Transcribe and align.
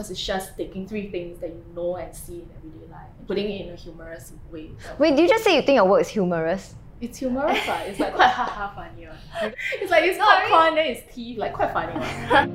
because 0.00 0.12
it's 0.12 0.24
just 0.24 0.56
taking 0.56 0.88
three 0.88 1.10
things 1.10 1.38
that 1.40 1.50
you 1.50 1.62
know 1.74 1.96
and 1.96 2.16
see 2.16 2.36
in 2.36 2.48
everyday 2.56 2.90
life 2.90 3.10
and 3.18 3.28
putting 3.28 3.50
it 3.50 3.66
in 3.66 3.74
a 3.74 3.76
humorous 3.76 4.32
way. 4.50 4.70
Wait, 4.98 5.14
did 5.14 5.20
you 5.24 5.28
just 5.28 5.44
say 5.44 5.54
you 5.54 5.60
think 5.60 5.76
your 5.76 5.84
work 5.84 6.00
is 6.00 6.08
humorous? 6.08 6.74
It's 7.02 7.18
humorous, 7.18 7.68
uh. 7.68 7.84
it's 7.84 8.00
like 8.00 8.14
quite 8.14 8.30
haha 8.30 8.74
funny. 8.74 9.08
Uh. 9.08 9.14
It's 9.74 9.90
like 9.90 10.04
it's 10.04 10.16
popcorn, 10.16 10.76
then 10.76 10.86
it's 10.86 11.14
teeth, 11.14 11.36
like 11.36 11.52
quite 11.52 11.74
funny. 11.74 11.92
Uh. 11.92 12.48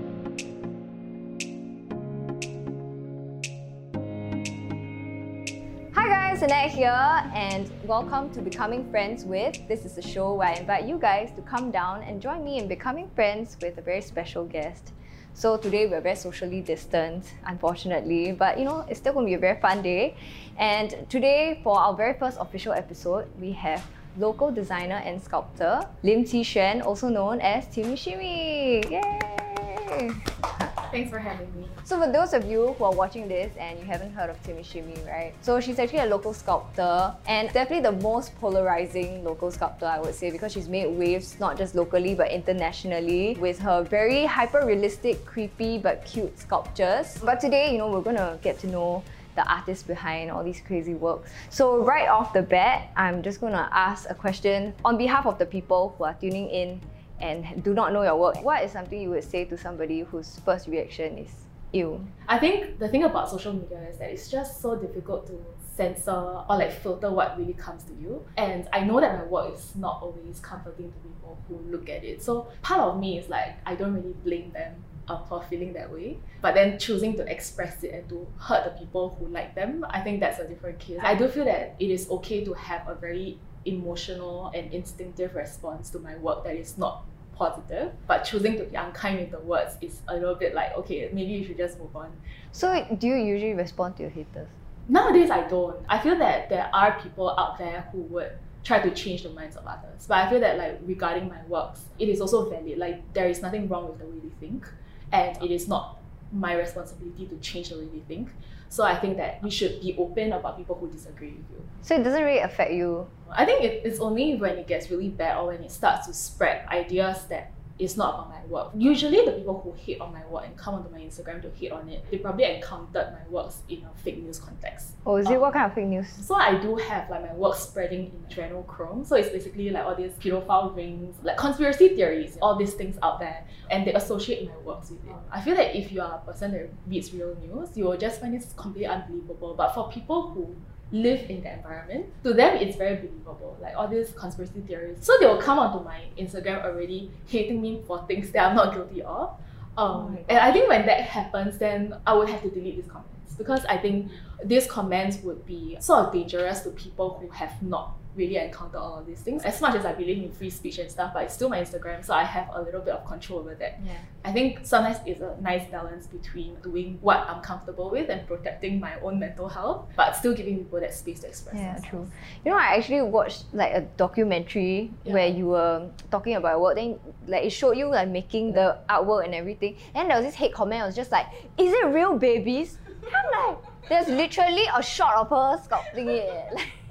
Hi 5.93 6.07
guys, 6.07 6.41
Annette 6.41 6.71
here, 6.71 7.29
and 7.35 7.69
welcome 7.85 8.31
to 8.31 8.41
Becoming 8.41 8.89
Friends 8.89 9.23
with. 9.23 9.55
This 9.67 9.85
is 9.85 9.99
a 9.99 10.01
show 10.01 10.33
where 10.33 10.47
I 10.47 10.53
invite 10.53 10.87
you 10.87 10.97
guys 10.97 11.31
to 11.35 11.43
come 11.43 11.69
down 11.69 12.01
and 12.01 12.19
join 12.19 12.43
me 12.43 12.57
in 12.57 12.67
becoming 12.67 13.07
friends 13.13 13.55
with 13.61 13.77
a 13.77 13.83
very 13.83 14.01
special 14.01 14.45
guest. 14.45 14.93
So 15.35 15.57
today 15.57 15.85
we're 15.85 15.99
very 15.99 16.15
socially 16.15 16.61
distant, 16.61 17.25
unfortunately, 17.45 18.31
but 18.31 18.57
you 18.57 18.63
know, 18.63 18.85
it's 18.87 19.01
still 19.01 19.11
going 19.11 19.25
to 19.25 19.29
be 19.31 19.33
a 19.33 19.37
very 19.37 19.59
fun 19.59 19.81
day. 19.81 20.15
And 20.57 20.95
today, 21.09 21.59
for 21.61 21.77
our 21.77 21.93
very 21.93 22.13
first 22.13 22.37
official 22.39 22.71
episode, 22.71 23.27
we 23.37 23.51
have 23.51 23.85
local 24.17 24.49
designer 24.49 25.03
and 25.03 25.21
sculptor 25.21 25.85
Lim 26.03 26.23
Qi 26.23 26.39
Xuan, 26.39 26.85
also 26.85 27.09
known 27.09 27.41
as 27.41 27.67
Timmy 27.67 27.95
Shimi. 27.95 28.89
Yay! 28.89 30.54
Thanks 30.95 31.09
for 31.09 31.19
having 31.19 31.53
me. 31.57 31.67
So 31.83 31.99
for 31.99 32.09
those 32.09 32.31
of 32.31 32.45
you 32.45 32.71
who 32.77 32.85
are 32.85 32.93
watching 32.93 33.27
this 33.27 33.53
and 33.57 33.77
you 33.77 33.83
haven't 33.83 34.13
heard 34.13 34.29
of 34.29 34.41
Timmy 34.43 34.63
Shimmy, 34.63 34.95
right? 35.05 35.33
So 35.41 35.59
she's 35.59 35.77
actually 35.77 35.99
a 35.99 36.05
local 36.05 36.33
sculptor 36.33 37.13
and 37.27 37.51
definitely 37.51 37.81
the 37.81 38.01
most 38.01 38.33
polarizing 38.39 39.21
local 39.21 39.51
sculptor, 39.51 39.87
I 39.87 39.99
would 39.99 40.15
say, 40.15 40.31
because 40.31 40.53
she's 40.53 40.69
made 40.69 40.87
waves 40.87 41.37
not 41.37 41.57
just 41.57 41.75
locally 41.75 42.15
but 42.15 42.31
internationally 42.31 43.35
with 43.41 43.59
her 43.59 43.83
very 43.83 44.23
hyper-realistic, 44.23 45.25
creepy 45.25 45.77
but 45.79 46.05
cute 46.05 46.39
sculptures. 46.39 47.19
But 47.21 47.41
today, 47.41 47.73
you 47.73 47.77
know, 47.77 47.91
we're 47.91 47.99
gonna 47.99 48.39
get 48.41 48.57
to 48.59 48.67
know 48.67 49.03
the 49.35 49.45
artist 49.51 49.87
behind 49.87 50.31
all 50.31 50.45
these 50.45 50.61
crazy 50.61 50.93
works. 50.93 51.29
So 51.49 51.83
right 51.83 52.07
off 52.07 52.31
the 52.31 52.41
bat, 52.41 52.87
I'm 52.95 53.21
just 53.21 53.41
gonna 53.41 53.67
ask 53.73 54.09
a 54.09 54.13
question 54.15 54.73
on 54.85 54.97
behalf 54.97 55.25
of 55.25 55.39
the 55.39 55.45
people 55.45 55.93
who 55.97 56.05
are 56.05 56.13
tuning 56.13 56.47
in 56.47 56.79
and 57.19 57.63
do 57.63 57.73
not 57.73 57.93
know 57.93 58.03
your 58.03 58.17
work, 58.17 58.43
what 58.43 58.63
is 58.63 58.71
something 58.71 58.99
you 58.99 59.09
would 59.11 59.23
say 59.23 59.45
to 59.45 59.57
somebody 59.57 60.01
whose 60.01 60.39
first 60.45 60.67
reaction 60.67 61.17
is 61.17 61.31
ew? 61.71 62.05
I 62.27 62.39
think 62.39 62.79
the 62.79 62.89
thing 62.89 63.03
about 63.03 63.29
social 63.29 63.53
media 63.53 63.79
is 63.89 63.97
that 63.99 64.11
it's 64.11 64.29
just 64.29 64.61
so 64.61 64.75
difficult 64.75 65.27
to 65.27 65.43
censor 65.75 66.11
or 66.11 66.57
like 66.57 66.71
filter 66.71 67.11
what 67.11 67.37
really 67.37 67.53
comes 67.53 67.83
to 67.83 67.93
you. 67.93 68.25
And 68.37 68.67
I 68.71 68.81
know 68.81 68.99
that 68.99 69.17
my 69.17 69.25
work 69.25 69.53
is 69.53 69.75
not 69.75 70.01
always 70.01 70.39
comforting 70.39 70.91
to 70.91 70.97
people 70.99 71.37
who 71.47 71.57
look 71.69 71.89
at 71.89 72.03
it. 72.03 72.21
So 72.21 72.47
part 72.61 72.81
of 72.81 72.99
me 72.99 73.19
is 73.19 73.29
like 73.29 73.57
I 73.65 73.75
don't 73.75 73.93
really 73.93 74.15
blame 74.23 74.51
them 74.51 74.83
uh, 75.07 75.23
for 75.25 75.43
feeling 75.43 75.73
that 75.73 75.91
way. 75.91 76.17
But 76.41 76.55
then 76.55 76.79
choosing 76.79 77.15
to 77.17 77.29
express 77.29 77.83
it 77.83 77.93
and 77.93 78.09
to 78.09 78.27
hurt 78.39 78.63
the 78.65 78.71
people 78.71 79.17
who 79.19 79.27
like 79.27 79.55
them, 79.55 79.85
I 79.89 80.01
think 80.01 80.19
that's 80.19 80.39
a 80.39 80.47
different 80.47 80.79
case. 80.79 80.99
I 81.01 81.15
do 81.15 81.27
feel 81.27 81.45
that 81.45 81.75
it 81.79 81.89
is 81.89 82.09
okay 82.09 82.43
to 82.45 82.53
have 82.53 82.87
a 82.87 82.95
very 82.95 83.39
emotional 83.65 84.51
and 84.55 84.73
instinctive 84.73 85.35
response 85.35 85.89
to 85.91 85.99
my 85.99 86.15
work 86.17 86.43
that 86.43 86.55
is 86.55 86.77
not 86.77 87.03
positive, 87.35 87.91
but 88.07 88.23
choosing 88.23 88.57
to 88.57 88.63
be 88.63 88.75
unkind 88.75 89.19
with 89.19 89.31
the 89.31 89.39
words 89.39 89.75
is 89.81 90.01
a 90.07 90.13
little 90.13 90.35
bit 90.35 90.53
like, 90.55 90.75
okay, 90.77 91.09
maybe 91.11 91.33
you 91.33 91.45
should 91.45 91.57
just 91.57 91.77
move 91.79 91.95
on. 91.95 92.11
So, 92.51 92.85
do 92.97 93.07
you 93.07 93.15
usually 93.15 93.53
respond 93.53 93.97
to 93.97 94.03
your 94.03 94.11
haters? 94.11 94.47
Nowadays, 94.87 95.31
I 95.31 95.47
don't. 95.47 95.77
I 95.89 95.99
feel 95.99 96.17
that 96.19 96.49
there 96.49 96.69
are 96.73 96.99
people 97.01 97.31
out 97.37 97.57
there 97.57 97.89
who 97.91 97.99
would 98.03 98.31
try 98.63 98.79
to 98.79 98.91
change 98.91 99.23
the 99.23 99.29
minds 99.29 99.55
of 99.55 99.65
others. 99.65 100.05
But 100.07 100.17
I 100.19 100.29
feel 100.29 100.39
that, 100.39 100.57
like, 100.57 100.79
regarding 100.83 101.27
my 101.27 101.43
works, 101.47 101.81
it 101.99 102.09
is 102.09 102.21
also 102.21 102.49
valid. 102.49 102.77
Like, 102.77 103.13
there 103.13 103.27
is 103.27 103.41
nothing 103.41 103.67
wrong 103.67 103.89
with 103.89 103.99
the 103.99 104.05
way 104.05 104.19
they 104.23 104.47
think, 104.47 104.67
and 105.11 105.37
it 105.43 105.51
is 105.51 105.67
not 105.67 105.99
my 106.31 106.53
responsibility 106.53 107.25
to 107.27 107.37
change 107.37 107.69
the 107.69 107.77
way 107.77 107.85
they 107.85 107.99
think. 107.99 108.29
So 108.69 108.83
I 108.83 108.97
think 108.97 109.17
that 109.17 109.41
we 109.41 109.49
should 109.49 109.79
be 109.81 109.95
open 109.97 110.33
about 110.33 110.57
people 110.57 110.75
who 110.75 110.89
disagree 110.89 111.31
with 111.31 111.45
you. 111.51 111.63
So 111.81 111.95
it 111.95 112.03
doesn't 112.03 112.23
really 112.23 112.39
affect 112.39 112.71
you? 112.71 113.07
I 113.35 113.45
think 113.45 113.63
it, 113.63 113.81
it's 113.85 113.99
only 113.99 114.35
when 114.35 114.57
it 114.57 114.67
gets 114.67 114.89
really 114.89 115.09
bad 115.09 115.37
or 115.37 115.47
when 115.47 115.63
it 115.63 115.71
starts 115.71 116.07
to 116.07 116.13
spread 116.13 116.67
ideas 116.67 117.25
that 117.25 117.51
it's 117.77 117.97
not 117.97 118.13
about 118.13 118.29
my 118.29 118.45
work. 118.45 118.71
Usually, 118.77 119.25
the 119.25 119.33
people 119.33 119.59
who 119.61 119.73
hate 119.73 119.99
on 119.99 120.13
my 120.13 120.25
work 120.27 120.45
and 120.45 120.57
come 120.57 120.75
onto 120.75 120.89
my 120.89 120.99
Instagram 120.99 121.41
to 121.41 121.49
hate 121.51 121.73
on 121.73 121.89
it, 121.89 122.05
they 122.09 122.17
probably 122.17 122.45
encountered 122.45 123.11
my 123.11 123.29
works 123.29 123.63
in 123.67 123.83
a 123.83 123.89
fake 124.01 124.23
news 124.23 124.39
context. 124.39 124.93
Oh, 125.05 125.17
is 125.17 125.29
it 125.29 125.33
um, 125.33 125.41
what 125.41 125.53
kind 125.53 125.65
of 125.65 125.73
fake 125.73 125.87
news? 125.87 126.07
So 126.21 126.35
I 126.35 126.57
do 126.57 126.77
have 126.77 127.09
like 127.09 127.23
my 127.23 127.33
work 127.33 127.57
spreading 127.57 128.05
in 128.05 128.35
adrenochrome. 128.35 129.05
So 129.05 129.17
it's 129.17 129.29
basically 129.29 129.69
like 129.71 129.83
all 129.83 129.95
these 129.95 130.13
pedophile 130.13 130.73
rings, 130.73 131.17
like 131.21 131.35
conspiracy 131.35 131.89
theories, 131.89 132.37
all 132.41 132.55
these 132.55 132.73
things 132.73 132.97
out 133.03 133.19
there, 133.19 133.45
and 133.69 133.85
they 133.85 133.93
associate 133.93 134.47
my 134.47 134.57
works 134.59 134.91
with 134.91 135.05
it. 135.05 135.15
I 135.29 135.41
feel 135.41 135.55
that 135.55 135.75
if 135.75 135.91
you 135.91 136.01
are 136.01 136.21
a 136.23 136.25
person 136.25 136.51
that 136.53 136.69
reads 136.87 137.13
real 137.13 137.35
news, 137.35 137.75
you 137.75 137.85
will 137.85 137.97
just 137.97 138.21
find 138.21 138.33
this 138.33 138.53
completely 138.55 138.87
unbelievable. 138.87 139.53
But 139.53 139.73
for 139.73 139.91
people 139.91 140.29
who 140.29 140.55
live 140.91 141.29
in 141.29 141.41
the 141.41 141.53
environment, 141.53 142.05
to 142.23 142.33
them 142.33 142.55
it's 142.57 142.77
very 142.77 142.95
believable. 142.95 143.57
Like 143.61 143.75
all 143.75 143.87
these 143.87 144.11
conspiracy 144.11 144.61
theories. 144.61 144.97
So 145.01 145.13
they 145.19 145.25
will 145.25 145.41
come 145.41 145.59
onto 145.59 145.83
my 145.83 146.01
Instagram 146.17 146.63
already 146.63 147.11
hating 147.27 147.61
me 147.61 147.81
for 147.87 148.05
things 148.07 148.31
that 148.31 148.49
I'm 148.49 148.55
not 148.55 148.73
guilty 148.73 149.01
of. 149.01 149.37
Um, 149.77 150.17
oh 150.17 150.25
and 150.29 150.37
I 150.39 150.51
think 150.51 150.69
when 150.69 150.85
that 150.85 151.01
happens, 151.01 151.57
then 151.57 151.95
I 152.05 152.13
would 152.13 152.29
have 152.29 152.41
to 152.43 152.49
delete 152.49 152.77
these 152.77 152.89
comments 152.89 153.35
because 153.37 153.65
I 153.65 153.77
think 153.77 154.09
these 154.43 154.67
comments 154.67 155.17
would 155.23 155.45
be 155.45 155.77
sort 155.79 156.07
of 156.07 156.13
dangerous 156.13 156.61
to 156.61 156.69
people 156.69 157.17
who 157.19 157.29
have 157.29 157.61
not 157.61 157.97
really 158.15 158.37
encounter 158.37 158.77
all 158.77 158.99
of 158.99 159.05
these 159.05 159.19
things. 159.19 159.43
As 159.43 159.59
much 159.61 159.75
as 159.75 159.85
I 159.85 159.93
believe 159.93 160.23
in 160.23 160.31
free 160.31 160.49
speech 160.49 160.77
and 160.79 160.89
stuff, 160.89 161.13
but 161.13 161.23
it's 161.23 161.33
still 161.33 161.49
my 161.49 161.59
Instagram, 161.59 162.03
so 162.03 162.13
I 162.13 162.23
have 162.23 162.49
a 162.53 162.61
little 162.61 162.81
bit 162.81 162.93
of 162.93 163.05
control 163.05 163.39
over 163.39 163.55
that. 163.55 163.79
Yeah. 163.85 163.93
I 164.23 164.31
think 164.31 164.65
sometimes 164.65 164.97
it's 165.05 165.21
a 165.21 165.35
nice 165.41 165.69
balance 165.69 166.07
between 166.07 166.55
doing 166.61 166.97
what 167.01 167.19
I'm 167.29 167.41
comfortable 167.41 167.89
with 167.89 168.09
and 168.09 168.25
protecting 168.27 168.79
my 168.79 168.99
own 169.01 169.19
mental 169.19 169.47
health, 169.47 169.87
but 169.95 170.15
still 170.15 170.33
giving 170.33 170.57
people 170.57 170.79
that 170.79 170.93
space 170.93 171.19
to 171.21 171.27
express. 171.27 171.55
Yeah, 171.55 171.73
themselves. 171.73 171.89
true. 171.89 172.11
You 172.43 172.51
know, 172.51 172.57
I 172.57 172.77
actually 172.77 173.01
watched 173.03 173.45
like 173.53 173.73
a 173.73 173.81
documentary 173.97 174.91
yeah. 175.03 175.13
where 175.13 175.27
you 175.27 175.47
were 175.47 175.89
talking 176.11 176.35
about 176.35 176.61
work. 176.61 176.75
Then 176.75 176.99
like 177.27 177.43
it 177.45 177.51
showed 177.51 177.77
you 177.77 177.87
like 177.89 178.09
making 178.09 178.53
the 178.53 178.79
artwork 178.89 179.25
and 179.25 179.35
everything. 179.35 179.77
And 179.93 180.09
there 180.09 180.17
was 180.17 180.25
this 180.25 180.35
hate 180.35 180.53
comment. 180.53 180.81
I 180.81 180.85
was 180.85 180.95
just 180.95 181.11
like, 181.11 181.27
"Is 181.57 181.71
it 181.71 181.85
real 181.87 182.17
babies?" 182.17 182.77
I'm 183.05 183.47
like, 183.49 183.57
there's 183.89 184.07
literally 184.07 184.65
a 184.75 184.81
shot 184.81 185.15
of 185.15 185.29
her 185.29 185.61
sculpting 185.63 186.07
it. 186.07 186.59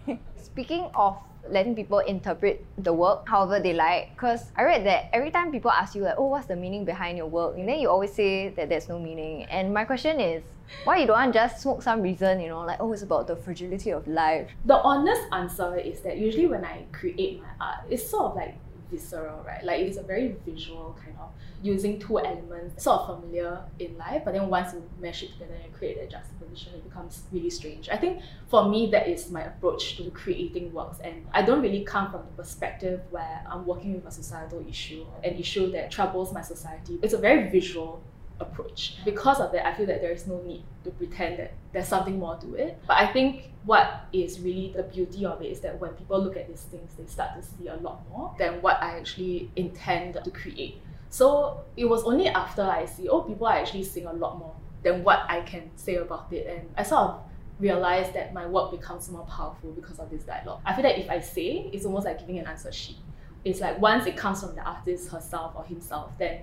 speaking 0.54 0.86
of 0.94 1.18
letting 1.50 1.74
people 1.74 1.98
interpret 1.98 2.64
the 2.78 2.92
work 2.92 3.28
however 3.28 3.58
they 3.58 3.72
like 3.72 4.14
because 4.14 4.52
i 4.56 4.62
read 4.62 4.86
that 4.86 5.10
every 5.12 5.30
time 5.30 5.50
people 5.50 5.70
ask 5.70 5.96
you 5.96 6.02
like 6.02 6.14
oh 6.16 6.26
what's 6.26 6.46
the 6.46 6.54
meaning 6.54 6.84
behind 6.84 7.18
your 7.18 7.26
work? 7.26 7.58
And 7.58 7.68
then 7.68 7.80
you 7.80 7.90
always 7.90 8.12
say 8.14 8.50
that 8.50 8.68
there's 8.68 8.88
no 8.88 8.98
meaning. 8.98 9.44
And 9.44 9.74
my 9.74 9.84
question 9.84 10.20
is 10.20 10.42
why 10.84 10.98
you 10.98 11.06
don't 11.06 11.18
want 11.18 11.34
just 11.34 11.60
smoke 11.60 11.82
some 11.82 12.00
reason 12.02 12.40
you 12.40 12.48
know 12.48 12.60
like 12.60 12.80
oh 12.80 12.92
it's 12.92 13.02
about 13.02 13.26
the 13.26 13.36
fragility 13.36 13.90
of 13.90 14.06
life? 14.06 14.48
The 14.64 14.76
honest 14.76 15.22
answer 15.32 15.76
is 15.76 16.00
that 16.02 16.18
usually 16.18 16.46
when 16.46 16.64
i 16.64 16.84
create 16.92 17.42
my 17.42 17.52
art 17.60 17.80
it's 17.90 18.08
sort 18.08 18.30
of 18.30 18.36
like 18.36 18.54
visceral, 18.90 19.42
right? 19.44 19.64
Like 19.64 19.80
it 19.80 19.88
is 19.88 19.96
a 19.96 20.02
very 20.02 20.36
visual 20.44 20.96
kind 21.02 21.16
of 21.20 21.30
using 21.62 21.98
two 21.98 22.18
elements, 22.18 22.84
sort 22.84 23.00
of 23.00 23.20
familiar 23.20 23.60
in 23.78 23.96
life, 23.96 24.22
but 24.24 24.34
then 24.34 24.48
once 24.48 24.74
you 24.74 24.82
mesh 25.00 25.22
it 25.22 25.32
together 25.32 25.54
and 25.62 25.72
create 25.72 25.98
a 25.98 26.06
juxtaposition, 26.06 26.74
it 26.74 26.84
becomes 26.84 27.22
really 27.32 27.50
strange. 27.50 27.88
I 27.88 27.96
think 27.96 28.20
for 28.48 28.68
me, 28.68 28.90
that 28.90 29.08
is 29.08 29.30
my 29.30 29.42
approach 29.42 29.96
to 29.96 30.10
creating 30.10 30.72
works, 30.72 30.98
and 31.02 31.26
I 31.32 31.42
don't 31.42 31.62
really 31.62 31.84
come 31.84 32.10
from 32.10 32.22
the 32.22 32.42
perspective 32.42 33.00
where 33.10 33.44
I'm 33.50 33.64
working 33.66 33.94
with 33.94 34.06
a 34.06 34.10
societal 34.10 34.64
issue, 34.68 35.06
an 35.22 35.34
issue 35.34 35.70
that 35.72 35.90
troubles 35.90 36.32
my 36.32 36.42
society. 36.42 36.98
It's 37.02 37.14
a 37.14 37.18
very 37.18 37.48
visual 37.50 38.02
approach. 38.40 38.96
Because 39.04 39.40
of 39.40 39.52
that, 39.52 39.66
I 39.66 39.74
feel 39.74 39.86
that 39.86 40.00
there 40.00 40.12
is 40.12 40.26
no 40.26 40.40
need 40.42 40.64
to 40.84 40.90
pretend 40.90 41.38
that 41.38 41.54
there's 41.72 41.88
something 41.88 42.18
more 42.18 42.36
to 42.36 42.54
it. 42.54 42.80
But 42.86 42.96
I 42.96 43.12
think 43.12 43.50
what 43.64 44.06
is 44.12 44.40
really 44.40 44.72
the 44.76 44.82
beauty 44.82 45.24
of 45.24 45.40
it 45.42 45.46
is 45.46 45.60
that 45.60 45.80
when 45.80 45.92
people 45.92 46.22
look 46.22 46.36
at 46.36 46.48
these 46.48 46.62
things, 46.62 46.94
they 46.98 47.06
start 47.06 47.40
to 47.40 47.42
see 47.42 47.68
a 47.68 47.76
lot 47.76 48.02
more 48.10 48.34
than 48.38 48.60
what 48.62 48.82
I 48.82 48.98
actually 48.98 49.50
intend 49.56 50.18
to 50.22 50.30
create. 50.30 50.80
So 51.10 51.60
it 51.76 51.84
was 51.84 52.02
only 52.04 52.28
after 52.28 52.62
I 52.62 52.86
see, 52.86 53.08
oh, 53.08 53.22
people 53.22 53.46
are 53.46 53.56
actually 53.56 53.84
seeing 53.84 54.06
a 54.06 54.12
lot 54.12 54.38
more 54.38 54.54
than 54.82 55.04
what 55.04 55.20
I 55.28 55.40
can 55.42 55.70
say 55.76 55.96
about 55.96 56.32
it. 56.32 56.46
And 56.46 56.68
I 56.76 56.82
sort 56.82 57.02
of 57.02 57.20
realized 57.58 58.14
that 58.14 58.34
my 58.34 58.46
work 58.46 58.72
becomes 58.72 59.08
more 59.10 59.24
powerful 59.26 59.70
because 59.72 59.98
of 59.98 60.10
this 60.10 60.24
dialogue. 60.24 60.60
I 60.66 60.74
feel 60.74 60.82
that 60.82 60.98
if 60.98 61.08
I 61.08 61.20
say, 61.20 61.70
it's 61.72 61.84
almost 61.84 62.04
like 62.04 62.18
giving 62.18 62.38
an 62.38 62.46
answer 62.46 62.72
sheet. 62.72 62.98
It's 63.44 63.60
like 63.60 63.80
once 63.80 64.06
it 64.06 64.16
comes 64.16 64.40
from 64.42 64.54
the 64.54 64.62
artist 64.62 65.10
herself 65.10 65.52
or 65.54 65.64
himself, 65.64 66.10
then 66.18 66.40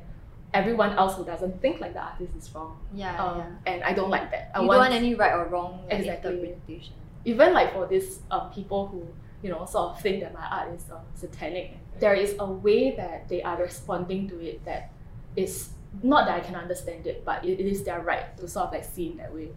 everyone 0.53 0.92
else 0.94 1.15
who 1.15 1.25
doesn't 1.25 1.62
think 1.62 1.80
like 1.80 1.94
the 1.94 2.01
artist 2.01 2.33
is 2.38 2.53
wrong. 2.53 2.77
Yeah, 2.94 3.21
um, 3.24 3.38
yeah. 3.38 3.74
And 3.74 3.83
I 3.83 3.94
don't 3.94 4.09
like 4.09 4.31
that. 4.31 4.51
I 4.53 4.62
you 4.62 4.68
want, 4.68 4.77
don't 4.77 4.92
want 4.92 4.94
any 4.94 5.15
right 5.15 5.33
or 5.33 5.45
wrong 5.45 5.86
exactly. 5.89 6.33
interpretation. 6.33 6.94
Even 7.25 7.53
like 7.53 7.74
for 7.74 7.88
these 7.88 8.19
uh, 8.30 8.50
people 8.50 8.88
who 8.88 9.07
you 9.42 9.50
know 9.50 9.65
sort 9.65 9.92
of 9.92 10.01
think 10.01 10.21
that 10.21 10.33
my 10.33 10.45
art 10.45 10.74
is 10.74 10.86
uh, 10.92 11.00
satanic, 11.15 11.77
there 12.00 12.13
is 12.13 12.36
a 12.39 12.45
way 12.45 12.95
that 12.95 13.30
they 13.30 13.42
are 13.44 13.57
responding 13.57 14.27
to 14.30 14.39
it 14.39 14.63
that 14.65 14.92
is 15.36 15.69
not 16.03 16.25
that 16.25 16.36
I 16.36 16.39
can 16.39 16.56
understand 16.56 17.06
it, 17.07 17.24
but 17.25 17.44
it, 17.45 17.59
it 17.59 17.65
is 17.65 17.83
their 17.83 18.01
right 18.01 18.36
to 18.38 18.48
sort 18.48 18.68
of 18.68 18.74
like 18.74 18.86
see 18.86 19.12
in 19.12 19.18
that 19.18 19.33
way. 19.33 19.50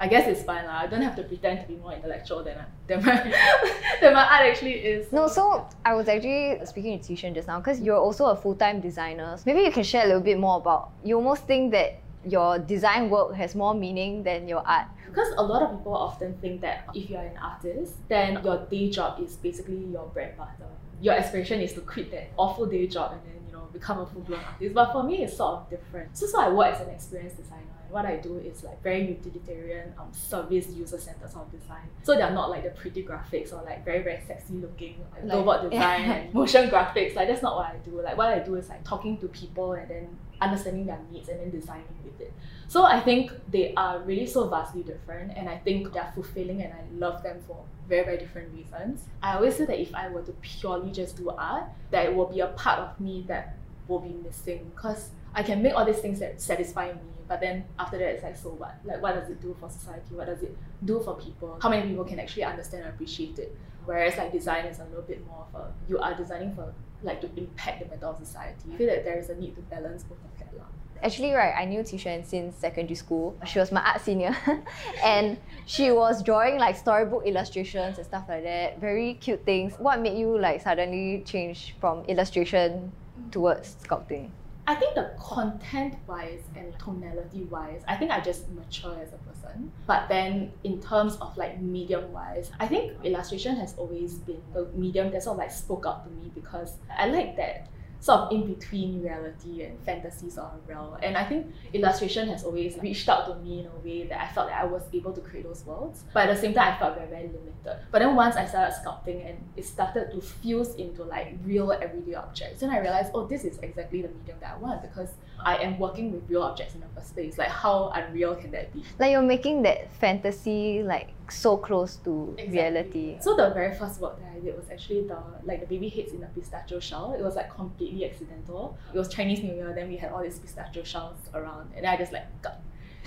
I 0.00 0.06
guess 0.06 0.28
it's 0.28 0.44
fine. 0.44 0.64
La. 0.64 0.78
I 0.78 0.86
don't 0.86 1.02
have 1.02 1.16
to 1.16 1.24
pretend 1.24 1.60
to 1.62 1.66
be 1.66 1.76
more 1.76 1.92
intellectual 1.92 2.44
than, 2.44 2.56
than, 2.86 3.04
my, 3.04 3.16
than 4.00 4.14
my 4.14 4.22
art 4.22 4.42
actually 4.46 4.74
is. 4.74 5.12
No, 5.12 5.26
so 5.26 5.68
I 5.84 5.94
was 5.94 6.08
actually 6.08 6.64
speaking 6.66 7.00
to 7.00 7.12
Qi 7.12 7.16
Xuan 7.18 7.34
just 7.34 7.48
now 7.48 7.58
because 7.58 7.80
you're 7.80 7.98
also 7.98 8.26
a 8.26 8.36
full 8.36 8.54
time 8.54 8.80
designer. 8.80 9.36
So 9.36 9.42
maybe 9.46 9.62
you 9.62 9.72
can 9.72 9.82
share 9.82 10.04
a 10.04 10.06
little 10.06 10.22
bit 10.22 10.38
more 10.38 10.58
about, 10.58 10.92
you 11.02 11.16
almost 11.16 11.46
think 11.46 11.72
that 11.72 12.00
your 12.24 12.58
design 12.58 13.10
work 13.10 13.34
has 13.34 13.54
more 13.54 13.74
meaning 13.74 14.22
than 14.22 14.46
your 14.46 14.66
art? 14.66 14.86
Because 15.06 15.32
a 15.36 15.42
lot 15.42 15.62
of 15.62 15.76
people 15.78 15.96
often 15.96 16.36
think 16.38 16.60
that 16.60 16.84
if 16.94 17.10
you're 17.10 17.20
an 17.20 17.36
artist, 17.38 17.94
then 18.08 18.40
your 18.44 18.58
day 18.66 18.90
job 18.90 19.20
is 19.20 19.36
basically 19.36 19.84
your 19.86 20.06
bread 20.08 20.28
and 20.28 20.38
butter. 20.38 20.70
Your 21.00 21.14
aspiration 21.14 21.60
is 21.60 21.72
to 21.74 21.80
quit 21.80 22.10
that 22.10 22.30
awful 22.36 22.66
day 22.66 22.86
job 22.86 23.12
and 23.12 23.20
then, 23.22 23.46
you 23.46 23.52
know, 23.52 23.68
become 23.72 24.00
a 24.00 24.06
full-blown 24.06 24.40
artist. 24.40 24.74
But 24.74 24.92
for 24.92 25.02
me, 25.02 25.22
it's 25.22 25.36
sort 25.36 25.60
of 25.60 25.70
different. 25.70 26.16
So, 26.16 26.26
so 26.26 26.40
I 26.40 26.50
work 26.50 26.74
as 26.74 26.80
an 26.82 26.90
experienced 26.90 27.36
designer 27.36 27.62
what 27.90 28.04
I 28.04 28.16
do 28.16 28.36
is 28.38 28.62
like 28.64 28.82
very 28.82 29.08
utilitarian, 29.08 29.94
um, 29.98 30.12
service 30.12 30.68
user 30.70 30.98
centered 30.98 31.30
sort 31.30 31.46
of 31.46 31.60
design. 31.60 31.88
So 32.02 32.14
they're 32.14 32.30
not 32.30 32.50
like 32.50 32.64
the 32.64 32.70
pretty 32.70 33.02
graphics 33.02 33.52
or 33.52 33.62
like 33.64 33.84
very 33.84 34.02
very 34.02 34.20
sexy 34.26 34.54
looking 34.54 34.96
like, 35.12 35.24
like 35.24 35.32
robot 35.32 35.62
design 35.70 36.02
and 36.10 36.34
motion 36.34 36.68
graphics. 36.68 37.14
Like 37.14 37.28
that's 37.28 37.42
not 37.42 37.56
what 37.56 37.66
I 37.66 37.76
do. 37.84 38.00
Like 38.00 38.16
what 38.16 38.28
I 38.28 38.38
do 38.40 38.54
is 38.56 38.68
like 38.68 38.84
talking 38.84 39.18
to 39.18 39.28
people 39.28 39.72
and 39.72 39.88
then 39.88 40.18
understanding 40.40 40.86
their 40.86 41.00
needs 41.10 41.28
and 41.28 41.40
then 41.40 41.50
designing 41.50 41.86
with 42.04 42.20
it. 42.20 42.32
So 42.68 42.84
I 42.84 43.00
think 43.00 43.32
they 43.50 43.72
are 43.74 44.00
really 44.00 44.26
so 44.26 44.46
vastly 44.48 44.82
different, 44.82 45.32
and 45.36 45.48
I 45.48 45.56
think 45.56 45.92
they're 45.92 46.12
fulfilling, 46.14 46.62
and 46.62 46.72
I 46.72 46.82
love 46.94 47.22
them 47.22 47.40
for 47.46 47.64
very 47.88 48.04
very 48.04 48.18
different 48.18 48.52
reasons. 48.54 49.04
I 49.22 49.36
always 49.36 49.56
say 49.56 49.64
that 49.64 49.80
if 49.80 49.94
I 49.94 50.08
were 50.08 50.22
to 50.22 50.32
purely 50.32 50.90
just 50.92 51.16
do 51.16 51.30
art, 51.30 51.64
that 51.90 52.06
it 52.06 52.14
will 52.14 52.26
be 52.26 52.40
a 52.40 52.48
part 52.48 52.80
of 52.80 53.00
me 53.00 53.24
that 53.28 53.56
will 53.88 54.00
be 54.00 54.12
missing 54.22 54.70
because 54.74 55.10
I 55.34 55.42
can 55.42 55.62
make 55.62 55.74
all 55.74 55.84
these 55.84 56.00
things 56.00 56.20
that 56.20 56.40
satisfy 56.40 56.92
me 56.92 57.00
but 57.28 57.40
then 57.40 57.64
after 57.78 57.98
that, 57.98 58.08
it's 58.08 58.22
like, 58.22 58.36
so 58.36 58.50
what? 58.50 58.74
Like, 58.84 59.02
what 59.02 59.14
does 59.14 59.28
it 59.28 59.40
do 59.40 59.54
for 59.60 59.68
society? 59.68 60.14
What 60.14 60.26
does 60.26 60.42
it 60.42 60.56
do 60.84 61.00
for 61.00 61.14
people? 61.14 61.58
How 61.60 61.68
many 61.68 61.88
people 61.88 62.04
can 62.04 62.18
actually 62.18 62.44
understand 62.44 62.84
and 62.84 62.94
appreciate 62.94 63.38
it? 63.38 63.56
Whereas 63.84 64.16
like 64.16 64.32
design 64.32 64.66
is 64.66 64.80
a 64.80 64.84
little 64.84 65.02
bit 65.02 65.26
more 65.26 65.46
of 65.52 65.60
a, 65.60 65.72
you 65.88 65.98
are 65.98 66.14
designing 66.14 66.54
for 66.54 66.74
like 67.02 67.20
to 67.20 67.30
impact 67.36 67.80
the 67.80 67.86
mental 67.86 68.10
of 68.10 68.18
society. 68.18 68.72
I 68.72 68.76
feel 68.76 68.86
that 68.86 69.04
there 69.04 69.18
is 69.18 69.30
a 69.30 69.34
need 69.34 69.54
to 69.56 69.62
balance 69.62 70.02
both 70.04 70.18
of 70.18 70.38
that. 70.38 70.58
Lah. 70.58 70.64
Actually, 71.02 71.32
right, 71.32 71.54
I 71.56 71.64
knew 71.64 71.80
Qi 71.80 71.94
Xuan 71.94 72.26
since 72.26 72.56
secondary 72.56 72.96
school. 72.96 73.36
She 73.46 73.58
was 73.58 73.70
my 73.70 73.80
art 73.80 74.00
senior, 74.00 74.36
and 75.04 75.38
she 75.64 75.92
was 75.92 76.22
drawing 76.22 76.58
like 76.58 76.76
storybook 76.76 77.24
illustrations 77.24 77.98
and 77.98 78.06
stuff 78.06 78.24
like 78.28 78.42
that. 78.42 78.80
Very 78.80 79.14
cute 79.14 79.44
things. 79.44 79.74
What 79.78 80.00
made 80.00 80.18
you 80.18 80.38
like 80.38 80.60
suddenly 80.60 81.22
change 81.24 81.76
from 81.80 82.04
illustration 82.06 82.92
towards 83.30 83.76
sculpting? 83.76 84.30
I 84.68 84.74
think 84.74 84.94
the 84.94 85.10
content 85.18 85.94
wise 86.06 86.42
and 86.54 86.78
tonality 86.78 87.44
wise, 87.44 87.80
I 87.88 87.96
think 87.96 88.10
I 88.10 88.20
just 88.20 88.50
mature 88.50 88.94
as 89.00 89.14
a 89.14 89.16
person. 89.16 89.72
But 89.86 90.10
then 90.10 90.52
in 90.62 90.78
terms 90.78 91.16
of 91.22 91.34
like 91.38 91.58
medium 91.58 92.12
wise, 92.12 92.50
I 92.60 92.66
think 92.66 92.92
illustration 93.02 93.56
has 93.56 93.74
always 93.78 94.16
been 94.16 94.42
the 94.52 94.66
medium 94.74 95.10
that 95.12 95.22
sort 95.22 95.36
of 95.36 95.38
like 95.38 95.52
spoke 95.52 95.86
out 95.86 96.04
to 96.04 96.10
me 96.10 96.30
because 96.34 96.74
I 96.94 97.06
like 97.06 97.34
that 97.38 97.68
sort 98.00 98.20
of 98.20 98.32
in 98.32 98.54
between 98.54 99.02
reality 99.02 99.62
and 99.62 99.78
fantasies 99.80 100.38
are 100.38 100.52
real. 100.66 100.98
And 101.02 101.16
I 101.16 101.24
think 101.24 101.46
illustration 101.72 102.28
has 102.28 102.44
always 102.44 102.78
reached 102.78 103.08
out 103.08 103.26
to 103.26 103.34
me 103.42 103.60
in 103.60 103.66
a 103.66 103.74
way 103.84 104.06
that 104.06 104.20
I 104.20 104.32
felt 104.32 104.48
that 104.48 104.60
I 104.60 104.64
was 104.64 104.82
able 104.92 105.12
to 105.12 105.20
create 105.20 105.44
those 105.44 105.64
worlds. 105.64 106.04
But 106.14 106.28
at 106.28 106.34
the 106.34 106.40
same 106.40 106.54
time, 106.54 106.74
I 106.74 106.78
felt 106.78 106.96
very, 106.96 107.08
very 107.08 107.26
limited. 107.28 107.84
But 107.90 107.98
then 107.98 108.14
once 108.14 108.36
I 108.36 108.46
started 108.46 108.74
sculpting 108.74 109.28
and 109.28 109.38
it 109.56 109.64
started 109.64 110.10
to 110.12 110.20
fuse 110.20 110.74
into 110.76 111.02
like 111.02 111.34
real 111.44 111.72
everyday 111.72 112.14
objects, 112.14 112.60
then 112.60 112.70
I 112.70 112.78
realized, 112.78 113.10
oh, 113.14 113.26
this 113.26 113.44
is 113.44 113.58
exactly 113.58 114.02
the 114.02 114.08
medium 114.08 114.38
that 114.40 114.54
I 114.54 114.58
want 114.58 114.82
because 114.82 115.10
I 115.40 115.56
am 115.56 115.78
working 115.78 116.12
with 116.12 116.28
real 116.28 116.42
objects 116.42 116.74
in 116.74 116.80
the 116.80 116.86
first 116.94 117.14
place. 117.14 117.38
Like, 117.38 117.48
how 117.48 117.90
unreal 117.94 118.34
can 118.36 118.50
that 118.52 118.72
be? 118.72 118.84
Like, 118.98 119.12
you're 119.12 119.22
making 119.22 119.62
that 119.62 119.92
fantasy 119.92 120.82
like 120.82 121.10
so 121.30 121.56
close 121.56 121.96
to 121.96 122.34
exactly. 122.38 122.58
reality. 122.58 123.16
So 123.20 123.36
the 123.36 123.50
very 123.50 123.74
first 123.74 124.00
work 124.00 124.18
that 124.20 124.32
I 124.36 124.40
did 124.40 124.56
was 124.56 124.68
actually 124.70 125.02
the 125.02 125.18
like 125.44 125.60
the 125.60 125.66
baby 125.66 125.88
heads 125.88 126.12
in 126.12 126.22
a 126.22 126.26
pistachio 126.26 126.80
shell. 126.80 127.14
It 127.18 127.22
was 127.22 127.36
like 127.36 127.54
completely 127.54 128.08
accidental. 128.08 128.78
It 128.92 128.98
was 128.98 129.08
Chinese 129.08 129.42
New 129.42 129.54
Year, 129.54 129.72
then 129.74 129.88
we 129.88 129.96
had 129.96 130.12
all 130.12 130.22
these 130.22 130.38
pistachio 130.38 130.82
shells 130.84 131.18
around, 131.34 131.72
and 131.76 131.86
I 131.86 131.96
just 131.96 132.12
like 132.12 132.26
got. 132.42 132.60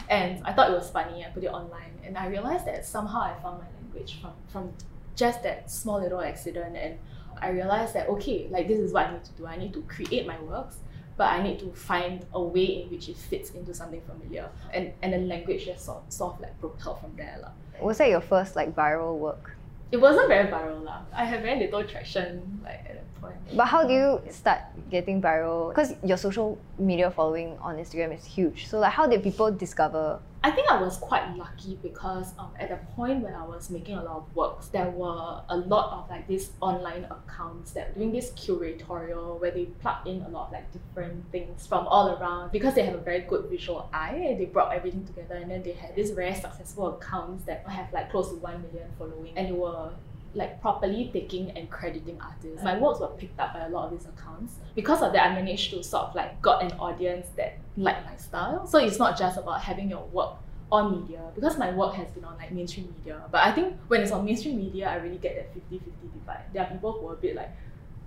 And 0.09 0.41
I 0.45 0.53
thought 0.53 0.69
it 0.69 0.73
was 0.73 0.89
funny. 0.89 1.23
I 1.25 1.29
put 1.29 1.43
it 1.43 1.53
online, 1.53 1.93
and 2.03 2.17
I 2.17 2.27
realized 2.27 2.65
that 2.65 2.85
somehow 2.85 3.21
I 3.21 3.33
found 3.41 3.59
my 3.59 3.67
language 3.81 4.19
from 4.21 4.33
from 4.47 4.73
just 5.15 5.43
that 5.43 5.69
small 5.69 5.99
little 6.01 6.21
accident, 6.21 6.75
and 6.75 6.97
I 7.41 7.49
realized 7.49 7.93
that 7.95 8.09
okay, 8.09 8.47
like 8.49 8.67
this 8.67 8.79
is 8.79 8.93
what 8.93 9.07
I 9.07 9.13
need 9.13 9.23
to 9.23 9.31
do. 9.33 9.45
I 9.45 9.57
need 9.57 9.73
to 9.73 9.81
create 9.83 10.25
my 10.27 10.39
works 10.41 10.77
but 11.17 11.29
I 11.31 11.43
need 11.43 11.59
to 11.59 11.71
find 11.73 12.25
a 12.33 12.41
way 12.41 12.81
in 12.81 12.89
which 12.89 13.09
it 13.09 13.17
fits 13.17 13.51
into 13.51 13.73
something 13.73 14.01
familiar. 14.01 14.49
And 14.73 14.93
and 15.01 15.13
the 15.13 15.19
language 15.19 15.65
just 15.65 15.85
sort, 15.85 16.11
sort 16.11 16.35
of 16.35 16.41
like 16.41 16.59
propelled 16.59 16.99
from 17.01 17.13
there. 17.15 17.37
La. 17.41 17.49
Was 17.81 17.97
that 17.97 18.09
your 18.09 18.21
first 18.21 18.55
like 18.55 18.75
viral 18.75 19.17
work? 19.17 19.55
It 19.91 19.99
wasn't 19.99 20.29
very 20.29 20.47
viral 20.47 20.83
lah. 20.83 21.01
I 21.13 21.25
had 21.25 21.41
very 21.41 21.59
little 21.59 21.83
traction 21.83 22.61
like 22.63 22.79
at 22.87 22.95
that 22.95 23.21
point. 23.21 23.35
But 23.55 23.65
how 23.65 23.85
do 23.85 23.93
you 23.93 24.21
start 24.29 24.61
getting 24.89 25.21
viral? 25.21 25.69
Because 25.69 25.93
your 26.03 26.17
social 26.17 26.57
media 26.79 27.11
following 27.11 27.57
on 27.59 27.75
Instagram 27.77 28.15
is 28.17 28.23
huge. 28.23 28.67
So 28.67 28.79
like 28.79 28.93
how 28.93 29.05
did 29.07 29.21
people 29.21 29.51
discover 29.51 30.19
I 30.43 30.49
think 30.49 30.71
I 30.71 30.81
was 30.81 30.97
quite 30.97 31.37
lucky 31.37 31.77
because 31.83 32.33
um, 32.39 32.49
at 32.59 32.69
the 32.69 32.77
point 32.95 33.21
when 33.23 33.35
I 33.35 33.45
was 33.45 33.69
making 33.69 33.95
a 33.95 34.03
lot 34.03 34.17
of 34.17 34.35
works, 34.35 34.69
there 34.69 34.89
were 34.89 35.43
a 35.47 35.55
lot 35.55 35.93
of 35.93 36.09
like 36.09 36.27
these 36.27 36.49
online 36.61 37.05
accounts 37.05 37.73
that 37.73 37.89
were 37.89 37.99
doing 37.99 38.11
this 38.11 38.31
curatorial 38.31 39.39
where 39.39 39.51
they 39.51 39.65
plug 39.65 40.07
in 40.07 40.23
a 40.23 40.29
lot 40.29 40.47
of 40.47 40.53
like 40.53 40.71
different 40.71 41.31
things 41.31 41.67
from 41.67 41.85
all 41.85 42.17
around 42.17 42.51
because 42.51 42.73
they 42.73 42.83
have 42.83 42.95
a 42.95 43.01
very 43.01 43.21
good 43.21 43.51
visual 43.51 43.87
eye 43.93 44.15
and 44.15 44.39
they 44.39 44.45
brought 44.45 44.73
everything 44.73 45.05
together 45.05 45.35
and 45.35 45.51
then 45.51 45.61
they 45.61 45.73
had 45.73 45.95
these 45.95 46.09
very 46.09 46.33
successful 46.33 46.95
accounts 46.95 47.43
that 47.45 47.63
have 47.67 47.93
like 47.93 48.09
close 48.09 48.29
to 48.29 48.35
1 48.37 48.63
million 48.63 48.89
following 48.97 49.33
and 49.35 49.47
they 49.47 49.51
were 49.51 49.91
like 50.33 50.61
properly 50.61 51.09
taking 51.11 51.51
and 51.51 51.69
crediting 51.69 52.19
artists. 52.21 52.63
My 52.63 52.77
works 52.77 52.99
were 52.99 53.07
picked 53.07 53.39
up 53.39 53.53
by 53.53 53.65
a 53.65 53.69
lot 53.69 53.85
of 53.85 53.91
these 53.91 54.07
accounts. 54.07 54.55
Because 54.75 55.01
of 55.01 55.13
that, 55.13 55.31
I 55.31 55.35
managed 55.35 55.71
to 55.71 55.83
sort 55.83 56.05
of 56.05 56.15
like 56.15 56.41
got 56.41 56.63
an 56.63 56.71
audience 56.79 57.27
that 57.37 57.57
liked 57.77 58.05
my 58.05 58.15
style. 58.15 58.65
So 58.65 58.77
it's 58.77 58.99
not 58.99 59.17
just 59.17 59.37
about 59.37 59.61
having 59.61 59.89
your 59.89 60.05
work 60.07 60.35
on 60.71 61.01
media 61.01 61.21
because 61.35 61.57
my 61.57 61.69
work 61.71 61.93
has 61.95 62.09
been 62.11 62.23
on 62.23 62.37
like 62.37 62.51
mainstream 62.51 62.93
media. 62.97 63.21
But 63.29 63.43
I 63.43 63.51
think 63.51 63.75
when 63.87 64.01
it's 64.01 64.11
on 64.11 64.23
mainstream 64.23 64.57
media, 64.57 64.89
I 64.89 64.95
really 64.95 65.17
get 65.17 65.35
that 65.35 65.53
50-50 65.53 65.81
divide. 66.13 66.43
There 66.53 66.63
are 66.63 66.71
people 66.71 66.93
who 66.93 67.09
are 67.09 67.13
a 67.13 67.17
bit 67.17 67.35
like, 67.35 67.51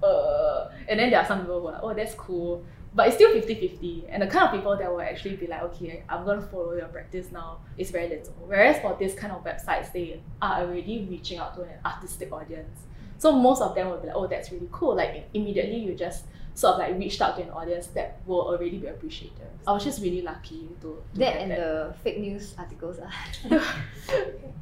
uh, 0.02 0.70
and 0.88 0.98
then 0.98 1.10
there 1.10 1.20
are 1.20 1.26
some 1.26 1.40
people 1.40 1.60
who 1.60 1.66
are 1.68 1.72
like, 1.72 1.82
oh, 1.82 1.94
that's 1.94 2.14
cool 2.14 2.64
but 2.94 3.08
it's 3.08 3.16
still 3.16 3.30
50-50 3.30 4.04
and 4.08 4.22
the 4.22 4.26
kind 4.26 4.46
of 4.46 4.54
people 4.54 4.76
that 4.76 4.90
will 4.90 5.00
actually 5.00 5.36
be 5.36 5.46
like 5.46 5.62
okay 5.62 6.04
i'm 6.08 6.24
going 6.24 6.40
to 6.40 6.46
follow 6.46 6.74
your 6.74 6.86
practice 6.86 7.32
now 7.32 7.58
is 7.76 7.90
very 7.90 8.08
little. 8.08 8.34
Whereas 8.46 8.80
for 8.80 8.96
this 8.98 9.14
kind 9.14 9.32
of 9.32 9.44
websites 9.44 9.92
they 9.92 10.20
are 10.40 10.62
already 10.62 11.06
reaching 11.10 11.38
out 11.38 11.54
to 11.56 11.62
an 11.62 11.78
artistic 11.84 12.32
audience. 12.32 12.82
So 13.18 13.32
most 13.32 13.62
of 13.62 13.74
them 13.74 13.88
will 13.88 13.98
be 13.98 14.08
like 14.08 14.16
oh 14.16 14.26
that's 14.26 14.50
really 14.52 14.68
cool. 14.70 14.94
Like 14.94 15.28
immediately 15.34 15.78
you 15.78 15.94
just 15.94 16.24
sort 16.54 16.74
of 16.74 16.78
like 16.78 16.98
reached 16.98 17.20
out 17.20 17.36
to 17.36 17.42
an 17.42 17.50
audience 17.50 17.88
that 17.88 18.20
will 18.26 18.42
already 18.42 18.78
be 18.78 18.86
appreciated. 18.86 19.48
I 19.66 19.72
was 19.72 19.82
just 19.82 20.00
really 20.00 20.22
lucky 20.22 20.68
to, 20.82 21.02
to 21.14 21.18
that 21.18 21.36
and 21.40 21.50
that. 21.50 21.58
the 21.58 21.94
fake 22.02 22.20
news 22.20 22.54
articles. 22.56 22.98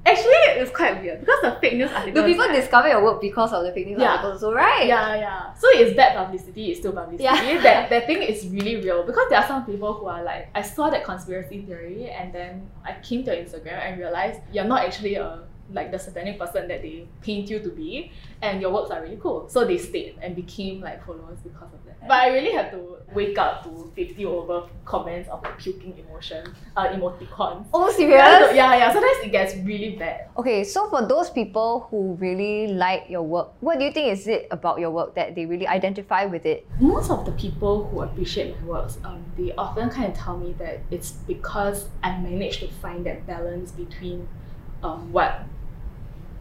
Actually, 0.04 0.32
it's 0.56 0.70
quite 0.70 1.00
weird 1.02 1.20
because 1.20 1.40
the 1.42 1.58
fake 1.60 1.74
news 1.74 1.90
articles. 1.90 2.14
Do 2.14 2.24
people 2.24 2.46
like, 2.46 2.56
discover 2.56 2.88
your 2.88 3.04
work 3.04 3.20
because 3.20 3.52
of 3.52 3.64
the 3.64 3.72
fake 3.72 3.88
news 3.88 4.00
yeah. 4.00 4.12
articles? 4.12 4.40
So 4.40 4.54
right? 4.54 4.86
Yeah, 4.86 5.16
yeah. 5.16 5.54
So 5.54 5.68
it's 5.70 5.94
bad 5.94 6.16
publicity. 6.16 6.70
It's 6.70 6.80
still 6.80 6.92
publicity. 6.92 7.24
Yeah. 7.24 7.60
that 7.62 7.90
that 7.90 8.06
thing 8.06 8.22
is 8.22 8.46
really 8.48 8.76
real 8.76 9.04
because 9.04 9.28
there 9.28 9.38
are 9.38 9.46
some 9.46 9.66
people 9.66 9.92
who 9.92 10.06
are 10.06 10.22
like, 10.22 10.48
I 10.54 10.62
saw 10.62 10.88
that 10.88 11.04
conspiracy 11.04 11.62
theory 11.62 12.10
and 12.10 12.32
then 12.32 12.70
I 12.84 12.96
came 13.02 13.22
to 13.24 13.36
Instagram 13.36 13.78
and 13.84 13.98
realized 13.98 14.40
you're 14.52 14.64
not 14.64 14.84
actually 14.86 15.16
a 15.16 15.42
like 15.72 15.90
the 15.90 15.98
satanic 15.98 16.38
person 16.38 16.68
that 16.68 16.82
they 16.82 17.06
paint 17.20 17.48
you 17.50 17.60
to 17.60 17.70
be 17.70 18.12
and 18.40 18.60
your 18.60 18.72
works 18.72 18.90
are 18.90 19.02
really 19.02 19.18
cool. 19.20 19.48
So 19.48 19.64
they 19.64 19.78
stayed 19.78 20.18
and 20.20 20.34
became 20.34 20.80
like 20.80 21.04
followers 21.06 21.38
because 21.42 21.72
of 21.72 21.84
that. 21.86 22.08
But 22.08 22.18
I 22.20 22.28
really 22.28 22.52
had 22.52 22.70
to 22.72 22.98
wake 23.14 23.38
up 23.38 23.62
to 23.64 23.92
50 23.94 24.24
over 24.24 24.66
comments 24.84 25.28
of 25.28 25.42
like 25.42 25.58
puking 25.58 25.96
emotion, 25.98 26.54
uh, 26.76 26.88
emoticons. 26.88 27.66
Oh, 27.72 27.90
serious? 27.92 28.16
Yeah, 28.16 28.52
yeah, 28.52 28.76
yeah. 28.76 28.92
Sometimes 28.92 29.24
it 29.24 29.30
gets 29.30 29.54
really 29.56 29.96
bad. 29.96 30.28
Okay, 30.36 30.64
so 30.64 30.88
for 30.88 31.06
those 31.06 31.30
people 31.30 31.86
who 31.90 32.14
really 32.14 32.68
like 32.68 33.04
your 33.08 33.22
work, 33.22 33.52
what 33.60 33.78
do 33.78 33.84
you 33.84 33.92
think 33.92 34.12
is 34.12 34.26
it 34.26 34.48
about 34.50 34.80
your 34.80 34.90
work 34.90 35.14
that 35.14 35.34
they 35.34 35.46
really 35.46 35.66
identify 35.66 36.24
with 36.24 36.44
it? 36.46 36.66
Most 36.80 37.10
of 37.10 37.24
the 37.24 37.32
people 37.32 37.84
who 37.84 38.00
appreciate 38.02 38.60
my 38.60 38.66
works, 38.66 38.98
um, 39.04 39.24
they 39.36 39.52
often 39.52 39.90
kind 39.90 40.12
of 40.12 40.18
tell 40.18 40.36
me 40.36 40.54
that 40.58 40.80
it's 40.90 41.12
because 41.12 41.88
I 42.02 42.18
managed 42.18 42.60
to 42.60 42.68
find 42.68 43.06
that 43.06 43.26
balance 43.26 43.70
between 43.70 44.26
um, 44.82 45.12
what 45.12 45.42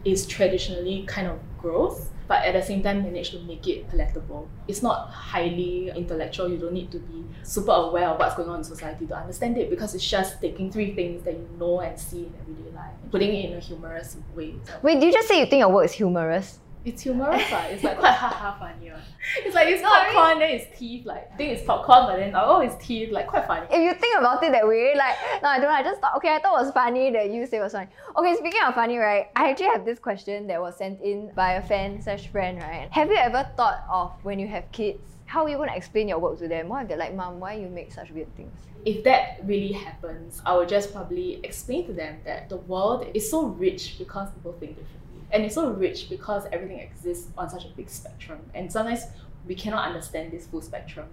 is 0.04 0.26
traditionally 0.26 1.04
kind 1.06 1.28
of 1.28 1.38
gross, 1.58 2.08
but 2.28 2.44
at 2.44 2.54
the 2.54 2.62
same 2.62 2.82
time 2.82 3.02
manage 3.02 3.30
to 3.30 3.40
make 3.40 3.66
it 3.68 3.88
palatable. 3.88 4.48
It's 4.66 4.82
not 4.82 5.10
highly 5.10 5.90
intellectual. 5.90 6.48
You 6.50 6.58
don't 6.58 6.72
need 6.72 6.90
to 6.92 6.98
be 6.98 7.24
super 7.42 7.72
aware 7.72 8.08
of 8.08 8.18
what's 8.18 8.34
going 8.34 8.48
on 8.48 8.58
in 8.58 8.64
society 8.64 9.06
to 9.06 9.16
understand 9.16 9.58
it 9.58 9.70
because 9.70 9.94
it's 9.94 10.08
just 10.08 10.40
taking 10.40 10.70
three 10.70 10.94
things 10.94 11.22
that 11.24 11.34
you 11.34 11.48
know 11.58 11.80
and 11.80 11.98
see 11.98 12.24
in 12.24 12.34
everyday 12.40 12.70
life 12.74 12.92
and 13.02 13.10
putting 13.10 13.34
it 13.34 13.50
in 13.50 13.56
a 13.56 13.60
humorous 13.60 14.16
way. 14.34 14.54
Wait, 14.82 15.02
you 15.02 15.12
just 15.12 15.28
say 15.28 15.38
you 15.40 15.46
think 15.46 15.60
your 15.60 15.68
work 15.68 15.84
is 15.84 15.92
humorous? 15.92 16.58
It's 16.84 17.02
humorous, 17.02 17.52
uh. 17.52 17.68
it's 17.70 17.84
like 17.88 17.98
quite 17.98 18.14
haha 18.14 18.58
funny. 18.58 18.90
Uh. 18.90 18.98
It's 19.44 19.54
like 19.54 19.68
it's 19.68 19.82
popcorn, 19.82 20.40
then 20.40 20.50
it's 20.50 20.78
teeth. 20.78 21.06
Like 21.06 21.30
I 21.32 21.36
think 21.36 21.52
it's 21.52 21.66
popcorn, 21.66 22.06
but 22.06 22.16
then 22.16 22.34
oh, 22.34 22.60
it's 22.60 22.74
teeth. 22.84 23.12
Like 23.12 23.28
quite 23.28 23.46
funny. 23.46 23.66
If 23.70 23.80
you 23.80 23.94
think 23.94 24.18
about 24.18 24.42
it 24.42 24.52
that 24.52 24.66
way, 24.66 24.94
like 24.96 25.16
no, 25.42 25.48
I 25.48 25.58
don't. 25.58 25.68
know. 25.68 25.74
I 25.74 25.82
just 25.82 26.00
thought 26.00 26.16
okay, 26.16 26.34
I 26.34 26.40
thought 26.40 26.60
it 26.60 26.64
was 26.64 26.72
funny 26.72 27.10
that 27.12 27.30
you 27.30 27.46
say 27.46 27.58
it 27.58 27.60
was 27.60 27.72
funny. 27.72 27.88
Okay, 28.16 28.34
speaking 28.36 28.60
of 28.66 28.74
funny, 28.74 28.98
right? 28.98 29.26
I 29.36 29.50
actually 29.50 29.66
have 29.66 29.84
this 29.84 29.98
question 29.98 30.46
that 30.48 30.60
was 30.60 30.76
sent 30.76 31.00
in 31.00 31.30
by 31.34 31.52
a 31.54 31.62
fan 31.62 32.02
slash 32.02 32.26
friend, 32.28 32.58
right? 32.58 32.88
Have 32.90 33.08
you 33.08 33.16
ever 33.16 33.48
thought 33.56 33.84
of 33.88 34.12
when 34.22 34.38
you 34.38 34.48
have 34.48 34.70
kids? 34.72 35.12
how 35.32 35.44
are 35.44 35.48
you 35.48 35.56
going 35.56 35.70
to 35.70 35.74
explain 35.74 36.08
your 36.08 36.18
work 36.18 36.38
to 36.38 36.46
them? 36.46 36.68
What 36.68 36.82
if 36.82 36.88
they're 36.88 36.98
like, 36.98 37.14
Mom, 37.14 37.40
why 37.40 37.54
you 37.54 37.66
make 37.66 37.90
such 37.90 38.10
weird 38.10 38.36
things? 38.36 38.52
If 38.84 39.02
that 39.04 39.40
really 39.44 39.72
happens, 39.72 40.42
I 40.44 40.54
would 40.54 40.68
just 40.68 40.92
probably 40.92 41.40
explain 41.42 41.86
to 41.86 41.94
them 41.94 42.18
that 42.26 42.50
the 42.50 42.58
world 42.58 43.06
is 43.14 43.30
so 43.30 43.46
rich 43.46 43.96
because 43.98 44.30
people 44.32 44.52
think 44.60 44.76
differently. 44.76 45.01
And 45.32 45.44
it's 45.44 45.54
so 45.54 45.70
rich 45.70 46.08
because 46.10 46.46
everything 46.52 46.78
exists 46.80 47.28
on 47.38 47.48
such 47.48 47.64
a 47.64 47.68
big 47.68 47.88
spectrum. 47.88 48.40
And 48.54 48.70
sometimes 48.70 49.06
we 49.46 49.54
cannot 49.54 49.86
understand 49.86 50.30
this 50.32 50.46
full 50.46 50.60
spectrum. 50.62 51.08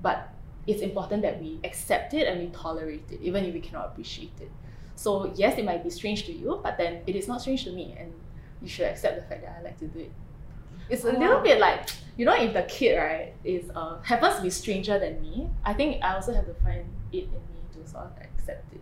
But 0.00 0.28
it's 0.66 0.80
important 0.82 1.22
that 1.22 1.40
we 1.40 1.60
accept 1.64 2.14
it 2.14 2.26
and 2.28 2.40
we 2.40 2.48
tolerate 2.48 3.04
it, 3.10 3.20
even 3.20 3.44
if 3.44 3.52
we 3.54 3.60
cannot 3.60 3.86
appreciate 3.86 4.32
it. 4.40 4.50
So 4.94 5.32
yes, 5.34 5.58
it 5.58 5.64
might 5.64 5.82
be 5.82 5.90
strange 5.90 6.24
to 6.26 6.32
you, 6.32 6.60
but 6.62 6.78
then 6.78 7.02
it 7.06 7.16
is 7.16 7.26
not 7.28 7.40
strange 7.40 7.64
to 7.64 7.72
me, 7.72 7.96
and 7.98 8.12
you 8.62 8.68
should 8.68 8.86
accept 8.86 9.16
the 9.16 9.22
fact 9.28 9.42
that 9.42 9.56
I 9.58 9.62
like 9.62 9.78
to 9.80 9.88
do 9.88 9.98
it. 10.00 10.12
It's 10.88 11.04
a 11.04 11.12
Oh, 11.14 11.18
little 11.18 11.40
bit 11.40 11.58
like 11.60 11.88
you 12.16 12.24
know, 12.24 12.34
if 12.34 12.52
the 12.54 12.62
kid 12.64 12.96
right 12.96 13.34
is 13.44 13.70
uh 13.74 14.00
happens 14.02 14.36
to 14.36 14.42
be 14.42 14.50
stranger 14.50 14.98
than 14.98 15.20
me, 15.20 15.50
I 15.64 15.74
think 15.74 16.02
I 16.02 16.14
also 16.14 16.32
have 16.32 16.46
to 16.46 16.54
find 16.54 16.84
it 17.12 17.24
in 17.24 17.30
me 17.32 17.60
to 17.72 17.86
sort 17.86 18.04
of 18.06 18.12
accept 18.22 18.72
it. 18.72 18.80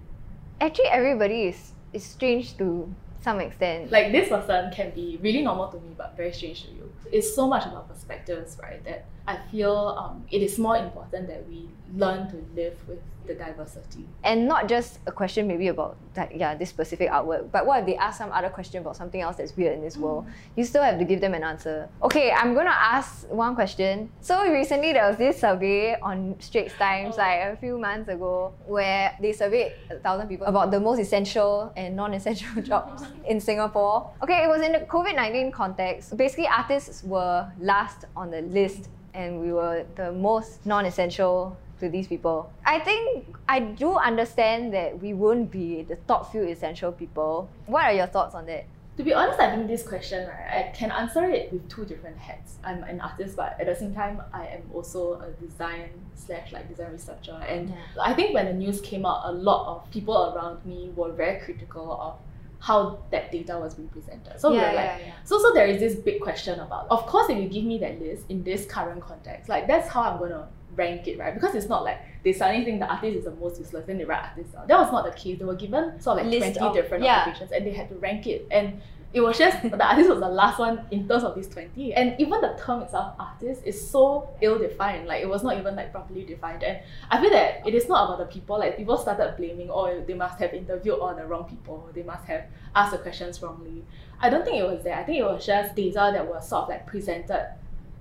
Actually, 0.61 0.89
everybody 0.89 1.45
is, 1.49 1.73
is 1.93 2.05
strange 2.05 2.57
to 2.59 2.95
some 3.23 3.41
extent. 3.41 3.91
Like 3.91 4.12
this 4.12 4.29
person 4.29 4.71
can 4.73 4.91
be 4.91 5.19
really 5.23 5.43
normal 5.43 5.69
to 5.69 5.79
me, 5.79 5.95
but 5.97 6.17
very 6.17 6.33
strange 6.33 6.64
to 6.64 6.71
you. 6.73 6.93
It's 7.11 7.35
so 7.35 7.47
much 7.47 7.67
about 7.67 7.88
perspectives, 7.88 8.57
right? 8.62 8.83
That 8.85 9.07
I 9.26 9.38
feel 9.50 9.97
um, 9.99 10.25
it 10.31 10.43
is 10.43 10.59
more 10.59 10.76
important 10.76 11.29
that 11.29 11.47
we 11.49 11.69
learn 11.97 12.29
to 12.31 12.37
live 12.55 12.77
with 12.89 12.99
the 13.25 13.35
diversity. 13.35 14.05
and 14.25 14.49
not 14.49 14.69
just 14.69 14.99
a 15.07 15.13
question 15.13 15.47
maybe 15.47 15.69
about 15.69 15.97
like 16.17 16.33
yeah 16.35 16.57
this 16.57 16.69
specific 16.69 17.09
artwork 17.09 17.49
but 17.53 17.65
what 17.65 17.79
if 17.79 17.87
they 17.87 17.95
ask 17.97 18.19
some 18.19 18.33
other 18.33 18.49
question 18.49 18.81
about 18.83 18.97
something 18.97 19.21
else 19.21 19.37
that's 19.37 19.57
weird 19.57 19.75
in 19.75 19.81
this 19.81 19.97
world? 19.97 20.27
Mm. 20.27 20.31
You 20.57 20.65
still 20.65 20.83
have 20.83 20.99
to 20.99 21.05
give 21.05 21.21
them 21.21 21.33
an 21.33 21.45
answer. 21.45 21.89
Okay 22.03 22.33
i'm 22.33 22.53
gonna 22.53 22.71
ask 22.97 23.29
one 23.31 23.55
question. 23.55 24.11
So 24.23 24.51
recently 24.51 24.93
there 24.93 25.07
was 25.09 25.19
this 25.19 25.39
survey 25.39 25.95
on 26.01 26.35
straits 26.41 26.75
times 26.75 27.15
Oh. 27.15 27.19
like 27.19 27.39
a 27.53 27.57
few 27.61 27.79
months 27.79 28.09
ago 28.09 28.55
where 28.67 29.17
they 29.21 29.33
surveyed 29.33 29.71
a 29.91 30.01
thousand 30.01 30.27
people 30.27 30.49
about 30.49 30.73
the 30.73 30.81
most 30.81 30.99
essential 30.99 31.73
and 31.77 31.95
non-essential 31.95 32.61
jobs 32.73 33.05
in 33.25 33.39
singapore. 33.39 34.11
Okay 34.25 34.43
it 34.43 34.49
was 34.49 34.63
in 34.63 34.73
the 34.73 34.81
covid-19 34.81 35.53
context. 35.53 36.17
Basically 36.17 36.49
artists 36.49 37.05
were 37.05 37.49
last 37.61 38.07
on 38.17 38.33
the 38.33 38.43
list 38.43 38.89
and 39.15 39.41
we 39.41 39.53
were 39.53 39.85
the 39.95 40.11
most 40.11 40.67
non-essential 40.67 41.57
to 41.83 41.89
these 41.91 42.07
people. 42.07 42.51
I 42.65 42.79
think 42.79 43.27
I 43.49 43.59
do 43.61 43.95
understand 43.97 44.73
that 44.73 45.03
we 45.03 45.12
won't 45.12 45.51
be 45.51 45.83
the 45.83 45.97
top 46.07 46.31
few 46.33 46.43
essential 46.45 46.93
people. 46.93 47.49
What 47.67 47.85
are 47.85 47.93
your 47.93 48.07
thoughts 48.07 48.35
on 48.35 48.47
that? 48.47 48.65
To 48.99 49.03
be 49.03 49.12
honest, 49.15 49.41
I 49.41 49.51
think 49.55 49.67
this 49.69 49.83
question, 49.83 50.29
right, 50.29 50.67
I 50.67 50.77
can 50.77 50.91
answer 50.93 51.25
it 51.25 51.53
with 51.53 51.69
two 51.69 51.85
different 51.85 52.19
hats. 52.19 52.57
I'm 52.62 52.85
an 52.85 53.01
artist, 53.01 53.37
but 53.37 53.57
at 53.59 53.67
the 53.67 53.75
same 53.75 53.95
time, 53.95 54.21
I 54.33 54.47
am 54.47 54.62
also 54.73 55.15
a 55.21 55.31
design 55.45 55.89
slash 56.15 56.53
like 56.53 56.69
design 56.69 56.93
researcher. 56.93 57.33
And 57.49 57.71
Yeah. 57.71 57.77
I 58.01 58.12
think 58.12 58.35
when 58.35 58.47
the 58.47 58.53
news 58.53 58.81
came 58.81 59.05
out, 59.07 59.23
a 59.25 59.33
lot 59.33 59.67
of 59.75 59.91
people 59.91 60.35
around 60.35 60.65
me 60.65 60.93
were 60.95 61.11
very 61.11 61.41
critical 61.41 61.91
of 62.01 62.15
how 62.62 63.02
that 63.11 63.33
data 63.33 63.59
was 63.59 63.75
being 63.75 63.88
presented. 63.88 64.38
So 64.38 64.52
we 64.52 64.59
were 64.59 64.73
like, 64.73 65.00
so 65.25 65.37
so 65.42 65.52
there 65.52 65.66
is 65.66 65.81
this 65.81 65.97
big 65.97 66.21
question 66.21 66.61
about. 66.61 66.87
Of 66.90 67.07
course, 67.07 67.28
if 67.28 67.37
you 67.37 67.49
give 67.49 67.64
me 67.64 67.76
that 67.78 68.00
list 68.00 68.25
in 68.28 68.45
this 68.45 68.64
current 68.66 69.00
context, 69.02 69.49
like 69.49 69.66
that's 69.66 69.88
how 69.88 70.02
I'm 70.02 70.19
gonna 70.21 70.49
rank 70.76 71.09
it, 71.09 71.19
right? 71.19 71.35
Because 71.35 71.57
it's 71.57 71.69
not 71.69 71.83
like 71.83 71.99
they 72.23 72.33
suddenly 72.33 72.64
think 72.64 72.78
the 72.78 72.87
artist 72.87 73.16
is 73.16 73.25
the 73.25 73.33
most 73.33 73.59
useless, 73.59 73.85
then 73.88 73.99
they 73.99 74.04
write 74.04 74.25
artist 74.28 74.52
down. 74.52 74.69
That 74.69 74.78
was 74.78 74.92
not 74.92 75.04
the 75.04 75.11
case. 75.11 75.40
They 75.40 75.45
were 75.45 75.57
given 75.57 76.00
sort 76.00 76.21
of 76.21 76.26
like 76.26 76.40
List 76.40 76.57
twenty 76.57 76.69
of- 76.69 76.75
different 76.75 77.02
yeah. 77.02 77.23
occupations, 77.23 77.50
and 77.50 77.66
they 77.66 77.73
had 77.73 77.88
to 77.88 77.97
rank 77.97 78.28
it. 78.28 78.47
And 78.52 78.81
it 79.12 79.21
was 79.21 79.38
just 79.38 79.62
the 79.71 79.87
artist 79.87 80.09
was 80.09 80.21
the 80.21 80.28
last 80.28 80.59
one 80.59 80.87
in 80.90 81.07
terms 81.07 81.25
of 81.25 81.35
these 81.35 81.49
twenty. 81.49 81.92
And 81.95 82.19
even 82.21 82.40
the 82.40 82.59
term 82.62 82.83
itself, 82.83 83.14
artist, 83.19 83.62
is 83.64 83.90
so 83.90 84.28
ill 84.40 84.59
defined. 84.59 85.07
Like 85.07 85.23
it 85.23 85.28
was 85.28 85.42
not 85.42 85.59
even 85.59 85.76
like 85.76 85.92
properly 85.92 86.25
defined. 86.25 86.62
And 86.62 86.78
I 87.11 87.21
feel 87.21 87.31
that 87.31 87.66
it 87.66 87.75
is 87.75 87.88
not 87.88 88.04
about 88.04 88.19
the 88.19 88.33
people. 88.33 88.59
Like 88.59 88.76
people 88.76 88.97
started 88.97 89.35
blaming, 89.37 89.71
oh, 89.71 90.02
they 90.07 90.14
must 90.14 90.38
have 90.38 90.54
interviewed 90.54 90.99
all 90.99 91.14
the 91.14 91.26
wrong 91.26 91.45
people. 91.45 91.90
They 91.95 92.02
must 92.02 92.25
have 92.26 92.45
asked 92.75 92.92
the 92.92 92.99
questions 92.99 93.42
wrongly. 93.42 93.85
I 94.21 94.31
don't 94.31 94.45
think 94.45 94.59
it 94.59 94.64
was 94.64 94.83
that. 94.85 94.99
I 94.99 95.04
think 95.04 95.19
it 95.19 95.25
was 95.25 95.45
just 95.45 95.75
data 95.75 96.11
that 96.12 96.26
was 96.26 96.49
sort 96.49 96.64
of 96.64 96.69
like 96.71 96.87
presented 96.87 97.54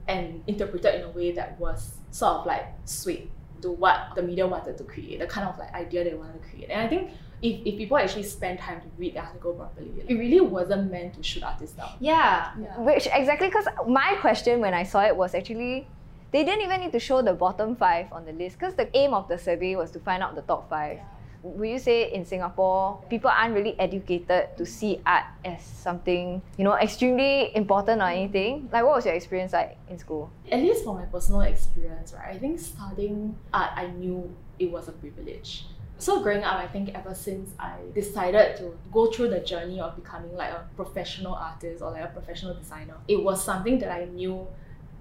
and 0.07 0.43
interpreted 0.47 0.95
in 0.95 1.01
a 1.03 1.09
way 1.09 1.31
that 1.31 1.59
was 1.59 1.95
sort 2.11 2.33
of 2.33 2.45
like 2.45 2.65
swayed 2.85 3.29
to 3.61 3.71
what 3.71 4.11
the 4.15 4.21
media 4.21 4.47
wanted 4.47 4.77
to 4.77 4.83
create, 4.83 5.19
the 5.19 5.27
kind 5.27 5.47
of 5.47 5.57
like 5.57 5.73
idea 5.73 6.03
they 6.03 6.13
wanted 6.13 6.41
to 6.41 6.49
create. 6.49 6.69
And 6.69 6.81
I 6.81 6.87
think 6.87 7.11
if, 7.41 7.65
if 7.65 7.77
people 7.77 7.97
actually 7.97 8.23
spend 8.23 8.59
time 8.59 8.79
to 8.81 8.87
read 8.97 9.15
the 9.15 9.19
article 9.19 9.53
properly, 9.53 9.91
it 10.07 10.13
really 10.13 10.41
wasn't 10.41 10.91
meant 10.91 11.13
to 11.15 11.23
shoot 11.23 11.43
artists 11.43 11.75
down. 11.75 11.89
Yeah, 11.99 12.51
Yeah. 12.61 12.77
which 12.79 13.07
exactly 13.11 13.47
because 13.47 13.67
my 13.87 14.15
question 14.21 14.59
when 14.61 14.73
I 14.73 14.83
saw 14.83 15.01
it 15.03 15.15
was 15.15 15.33
actually 15.33 15.87
they 16.31 16.43
didn't 16.45 16.61
even 16.63 16.79
need 16.81 16.93
to 16.93 16.99
show 16.99 17.21
the 17.21 17.33
bottom 17.33 17.75
five 17.75 18.07
on 18.13 18.25
the 18.25 18.31
list 18.31 18.57
because 18.57 18.75
the 18.75 18.87
aim 18.95 19.13
of 19.13 19.27
the 19.27 19.37
survey 19.37 19.75
was 19.75 19.91
to 19.91 19.99
find 19.99 20.23
out 20.23 20.35
the 20.35 20.41
top 20.43 20.69
five. 20.69 20.99
Would 21.43 21.67
you 21.67 21.79
say 21.79 22.13
in 22.13 22.23
Singapore 22.23 23.03
people 23.09 23.31
aren't 23.31 23.55
really 23.55 23.77
educated 23.79 24.55
to 24.57 24.65
see 24.65 25.01
art 25.05 25.25
as 25.43 25.63
something 25.63 26.39
you 26.57 26.63
know 26.63 26.75
extremely 26.75 27.53
important 27.55 28.01
or 28.01 28.05
anything? 28.09 28.69
Like, 28.71 28.83
what 28.85 28.95
was 28.95 29.05
your 29.05 29.15
experience 29.15 29.51
like 29.51 29.75
in 29.89 29.97
school? 29.97 30.29
At 30.51 30.59
least 30.59 30.83
for 30.83 30.93
my 30.93 31.05
personal 31.05 31.41
experience, 31.41 32.13
right, 32.13 32.35
I 32.35 32.37
think 32.37 32.59
studying 32.59 33.35
art, 33.51 33.71
I 33.75 33.87
knew 33.87 34.29
it 34.59 34.71
was 34.71 34.87
a 34.87 34.91
privilege. 34.91 35.65
So 36.01 36.23
growing 36.23 36.43
up, 36.43 36.55
I 36.55 36.65
think 36.65 36.95
ever 36.95 37.13
since 37.13 37.51
I 37.59 37.75
decided 37.93 38.57
to 38.57 38.75
go 38.91 39.11
through 39.11 39.29
the 39.29 39.39
journey 39.39 39.79
of 39.79 39.95
becoming 39.95 40.35
like 40.35 40.49
a 40.49 40.67
professional 40.75 41.35
artist 41.35 41.83
or 41.83 41.91
like 41.91 42.05
a 42.05 42.07
professional 42.07 42.55
designer, 42.55 42.95
it 43.07 43.23
was 43.23 43.43
something 43.43 43.77
that 43.77 43.91
I 43.91 44.05
knew 44.05 44.47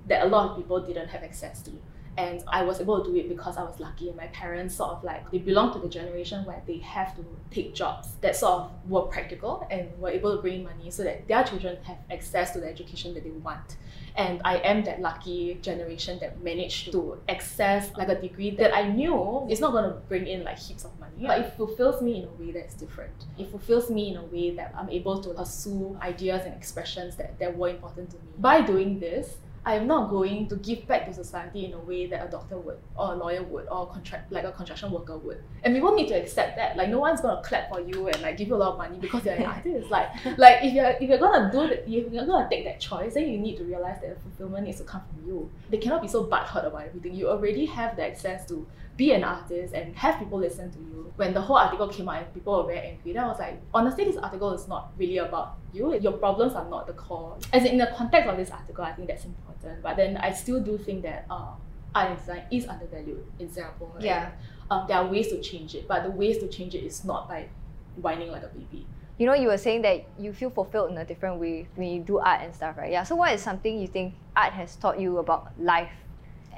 that 0.09 0.27
a 0.27 0.29
lot 0.29 0.51
of 0.51 0.59
people 0.59 0.79
didn't 0.79 1.09
have 1.09 1.23
access 1.23 1.63
to. 1.63 1.71
And 2.21 2.43
I 2.49 2.63
was 2.63 2.81
able 2.81 3.03
to 3.03 3.11
do 3.11 3.17
it 3.17 3.29
because 3.29 3.57
I 3.57 3.63
was 3.63 3.81
lucky 3.81 4.09
and 4.09 4.17
my 4.17 4.27
parents 4.27 4.75
sort 4.75 4.91
of 4.91 5.05
like 5.05 5.31
they 5.31 5.39
belong 5.39 5.73
to 5.73 5.79
the 5.79 5.89
generation 5.89 6.45
where 6.45 6.63
they 6.67 6.79
have 6.79 7.17
to 7.17 7.25
take 7.51 7.75
jobs 7.75 8.09
that 8.21 8.37
sort 8.37 8.53
of 8.61 8.71
were 8.89 9.03
practical 9.03 9.67
and 9.71 9.89
were 9.99 10.11
able 10.11 10.37
to 10.37 10.43
bring 10.43 10.61
in 10.61 10.65
money 10.65 10.91
so 10.91 11.03
that 11.05 11.27
their 11.29 11.43
children 11.45 11.79
have 11.85 11.97
access 12.11 12.53
to 12.53 12.61
the 12.61 12.69
education 12.69 13.15
that 13.15 13.25
they 13.25 13.31
want. 13.31 13.77
And 14.17 14.43
I 14.45 14.57
am 14.59 14.85
that 14.85 15.01
lucky 15.01 15.59
generation 15.63 16.19
that 16.21 16.43
managed 16.43 16.93
to 16.93 17.19
access 17.29 17.91
like 17.97 18.09
a 18.09 18.21
degree 18.21 18.51
that 18.51 18.77
I 18.77 18.89
knew 18.89 19.47
is 19.49 19.61
not 19.61 19.73
going 19.73 19.85
to 19.85 19.97
bring 20.09 20.27
in 20.27 20.45
like 20.45 20.59
heaps 20.59 20.85
of 20.85 20.99
money, 21.01 21.27
but 21.27 21.39
it 21.39 21.55
fulfills 21.57 22.03
me 22.03 22.19
in 22.19 22.25
a 22.25 22.33
way 22.33 22.53
that's 22.53 22.75
different. 22.75 23.15
It 23.39 23.51
fulfills 23.51 23.89
me 23.89 24.11
in 24.11 24.17
a 24.17 24.25
way 24.25 24.51
that 24.57 24.75
I'm 24.77 24.91
able 24.91 25.23
to 25.23 25.31
pursue 25.31 25.99
ideas 26.03 26.45
and 26.45 26.55
expressions 26.55 27.17
that, 27.17 27.39
that 27.39 27.57
were 27.57 27.69
important 27.69 28.11
to 28.11 28.17
me. 28.17 28.23
By 28.39 28.61
doing 28.61 29.01
this, 29.01 29.37
I 29.65 29.75
am 29.75 29.87
not 29.87 30.09
going 30.09 30.49
to 30.49 30.57
give 30.57 30.87
back 30.87 31.05
to 31.07 31.13
society 31.13 31.67
in 31.67 31.75
a 31.75 31.79
way 31.79 32.07
that 32.07 32.27
a 32.27 32.31
doctor 32.31 32.57
would, 32.57 32.79
or 32.97 33.13
a 33.13 33.17
lawyer 33.17 33.43
would, 33.43 33.69
or 33.69 33.83
a 33.83 33.87
contract 33.87 34.33
like 34.33 34.45
a 34.45 34.53
construction 34.53 34.91
worker 34.91 35.19
would. 35.19 35.43
And 35.63 35.75
people 35.75 35.95
need 35.95 36.09
to 36.09 36.15
accept 36.15 36.57
that. 36.57 36.79
Like 36.79 36.89
no 36.89 36.99
one's 36.99 37.21
gonna 37.21 37.43
clap 37.43 37.69
for 37.69 37.81
you 37.81 38.09
and 38.09 38.23
like 38.23 38.39
give 38.39 38.49
you 38.49 38.55
a 38.55 38.57
lot 38.57 38.73
of 38.73 38.79
money 38.79 38.99
because 38.99 39.23
you're 39.25 39.35
an 39.35 39.43
artist. 39.55 39.91
Like 39.91 40.09
like 40.39 40.65
if 40.65 40.73
you're 40.73 40.91
if 40.91 41.03
you're 41.03 41.19
gonna 41.19 41.53
do 41.53 41.69
that, 41.69 41.83
if 41.87 42.13
you're 42.13 42.25
gonna 42.25 42.49
take 42.49 42.65
that 42.65 42.81
choice, 42.81 43.15
then 43.15 43.29
you 43.29 43.39
need 43.39 43.59
to 43.59 43.65
realize 43.65 44.01
that 44.01 44.15
the 44.15 44.21
fulfillment 44.21 44.67
needs 44.67 44.79
to 44.79 44.85
come 44.85 45.03
from 45.03 45.27
you. 45.27 45.51
They 45.69 45.77
cannot 45.79 46.01
be 46.01 46.09
so 46.09 46.25
butthurt 46.25 46.67
about 46.67 46.87
everything. 46.87 47.15
You 47.15 47.29
already 47.29 47.67
have 47.67 47.97
the 47.97 48.07
access 48.07 48.47
to 48.49 48.67
be 49.01 49.13
an 49.13 49.25
artist 49.25 49.73
and 49.73 49.97
have 49.97 50.19
people 50.19 50.39
listen 50.39 50.71
to 50.71 50.79
you. 50.79 51.11
When 51.17 51.33
the 51.33 51.41
whole 51.41 51.57
article 51.57 51.89
came 51.89 52.07
out 52.11 52.19
and 52.23 52.35
people 52.35 52.53
were 52.59 52.67
very 52.75 52.87
angry, 52.91 53.15
then 53.15 53.25
I 53.25 53.29
was 53.29 53.39
like, 53.39 53.59
honestly, 53.73 54.05
this 54.05 54.19
article 54.19 54.53
is 54.53 54.69
not 54.69 54.93
really 54.99 55.17
about 55.17 55.57
you. 55.73 55.99
Your 55.99 56.13
problems 56.13 56.53
are 56.55 56.69
not 56.69 56.87
the 56.87 56.93
core. 56.93 57.39
As 57.51 57.65
in, 57.65 57.73
in 57.73 57.79
the 57.79 57.91
context 57.97 58.29
of 58.29 58.37
this 58.37 58.51
article, 58.51 58.85
I 58.85 58.93
think 58.93 59.09
that's 59.09 59.25
important. 59.25 59.83
But 59.83 59.97
then 59.97 60.19
I 60.19 60.33
still 60.33 60.61
do 60.61 60.77
think 60.77 61.03
that 61.05 61.25
uh, 61.31 61.53
art 61.95 62.11
and 62.11 62.19
design 62.19 62.43
is 62.51 62.67
undervalued 62.67 63.25
in 63.39 63.51
Singapore. 63.51 63.91
and, 63.95 64.05
Yeah. 64.05 64.33
um, 64.71 64.85
there 64.87 64.99
are 64.99 65.07
ways 65.07 65.29
to 65.29 65.41
change 65.41 65.75
it, 65.75 65.89
but 65.89 66.03
the 66.03 66.11
ways 66.11 66.37
to 66.39 66.49
change 66.49 66.75
it 66.75 66.85
is 66.85 67.03
not 67.03 67.27
by 67.27 67.49
whining 67.97 68.31
like 68.31 68.43
a 68.43 68.49
baby. 68.49 68.87
You 69.17 69.25
know, 69.25 69.35
you 69.35 69.49
were 69.49 69.59
saying 69.59 69.81
that 69.83 70.05
you 70.19 70.35
feel 70.35 70.51
fulfilled 70.51 70.91
in 70.91 70.99
a 70.99 71.07
different 71.07 71.41
way 71.41 71.69
when 71.75 71.89
you 71.89 72.01
do 72.03 72.19
art 72.19 72.43
and 72.43 72.55
stuff, 72.55 72.77
right? 72.77 72.93
Yeah. 72.93 73.05
So, 73.05 73.17
what 73.17 73.33
is 73.33 73.41
something 73.41 73.81
you 73.81 73.87
think 73.87 74.13
art 74.37 74.53
has 74.53 74.77
taught 74.77 75.01
you 75.01 75.17
about 75.19 75.53
life? 75.59 75.93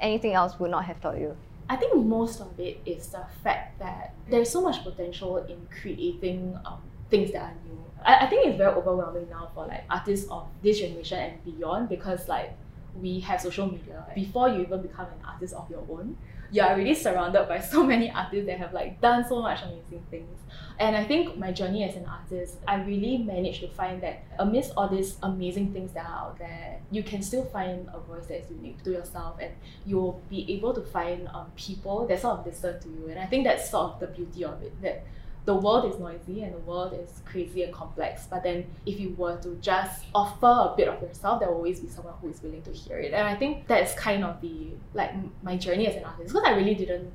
Anything 0.01 0.33
else 0.33 0.59
would 0.59 0.71
not 0.71 0.83
have 0.85 0.99
taught 0.99 1.17
you? 1.17 1.37
I 1.69 1.75
think 1.75 1.95
most 1.95 2.41
of 2.41 2.59
it 2.59 2.81
is 2.85 3.07
the 3.07 3.25
fact 3.43 3.79
that 3.79 4.13
there's 4.29 4.49
so 4.49 4.61
much 4.61 4.83
potential 4.83 5.37
in 5.37 5.67
creating 5.81 6.57
um, 6.65 6.81
things 7.09 7.31
that 7.31 7.41
are 7.41 7.55
new. 7.65 7.83
I, 8.03 8.25
I 8.25 8.29
think 8.29 8.47
it's 8.47 8.57
very 8.57 8.73
overwhelming 8.73 9.29
now 9.29 9.49
for 9.53 9.65
like 9.67 9.83
artists 9.89 10.29
of 10.29 10.47
this 10.61 10.79
generation 10.79 11.19
and 11.19 11.43
beyond 11.45 11.89
because 11.89 12.27
like 12.27 12.53
we 12.99 13.19
have 13.21 13.41
social 13.41 13.69
media. 13.71 14.05
Before 14.13 14.49
you 14.49 14.61
even 14.61 14.81
become 14.81 15.07
an 15.07 15.25
artist 15.25 15.53
of 15.53 15.69
your 15.69 15.83
own, 15.89 16.17
you're 16.53 16.65
already 16.65 16.93
surrounded 16.93 17.47
by 17.47 17.59
so 17.73 17.83
many 17.83 18.11
artists 18.11 18.45
that 18.45 18.59
have 18.59 18.73
like 18.73 19.01
done 19.01 19.27
so 19.27 19.41
much 19.41 19.61
amazing 19.63 20.05
things. 20.11 20.39
And 20.79 20.95
I 20.95 21.03
think 21.03 21.37
my 21.37 21.51
journey 21.51 21.83
as 21.83 21.95
an 21.95 22.05
artist, 22.05 22.57
I 22.67 22.75
really 22.83 23.17
managed 23.17 23.61
to 23.61 23.67
find 23.69 24.01
that 24.03 24.23
amidst 24.37 24.73
all 24.77 24.87
these 24.87 25.17
amazing 25.23 25.73
things 25.73 25.93
that 25.93 26.05
are 26.05 26.29
out 26.29 26.39
there, 26.39 26.79
you 26.91 27.03
can 27.03 27.21
still 27.23 27.45
find 27.45 27.89
a 27.93 27.99
voice 27.99 28.27
that 28.27 28.43
is 28.43 28.51
unique 28.51 28.83
to 28.83 28.91
yourself 28.91 29.37
and 29.41 29.51
you'll 29.85 30.21
be 30.29 30.51
able 30.53 30.73
to 30.73 30.81
find 30.81 31.27
um, 31.29 31.51
people 31.55 32.05
that 32.07 32.21
sort 32.21 32.39
of 32.39 32.45
listen 32.45 32.79
to 32.79 32.87
you. 32.87 33.07
And 33.09 33.19
I 33.19 33.25
think 33.25 33.45
that's 33.45 33.69
sort 33.69 33.93
of 33.93 33.99
the 33.99 34.07
beauty 34.07 34.45
of 34.45 34.61
it. 34.61 34.79
That 34.81 35.05
the 35.45 35.55
world 35.55 35.91
is 35.91 35.99
noisy 35.99 36.43
and 36.43 36.53
the 36.53 36.59
world 36.59 36.93
is 36.93 37.21
crazy 37.25 37.63
and 37.63 37.73
complex. 37.73 38.27
But 38.29 38.43
then 38.43 38.65
if 38.85 38.99
you 38.99 39.13
were 39.17 39.37
to 39.41 39.55
just 39.61 40.05
offer 40.15 40.71
a 40.71 40.73
bit 40.75 40.87
of 40.87 41.01
yourself, 41.01 41.39
there 41.39 41.49
will 41.49 41.57
always 41.57 41.79
be 41.79 41.89
someone 41.89 42.13
who 42.21 42.29
is 42.29 42.41
willing 42.41 42.61
to 42.63 42.71
hear 42.71 42.99
it. 42.99 43.13
And 43.13 43.27
I 43.27 43.35
think 43.35 43.67
that's 43.67 43.93
kind 43.95 44.23
of 44.23 44.39
the 44.41 44.69
like 44.93 45.11
my 45.43 45.57
journey 45.57 45.87
as 45.87 45.95
an 45.95 46.05
artist 46.05 46.33
because 46.33 46.47
I 46.47 46.55
really 46.55 46.75
didn't 46.75 47.11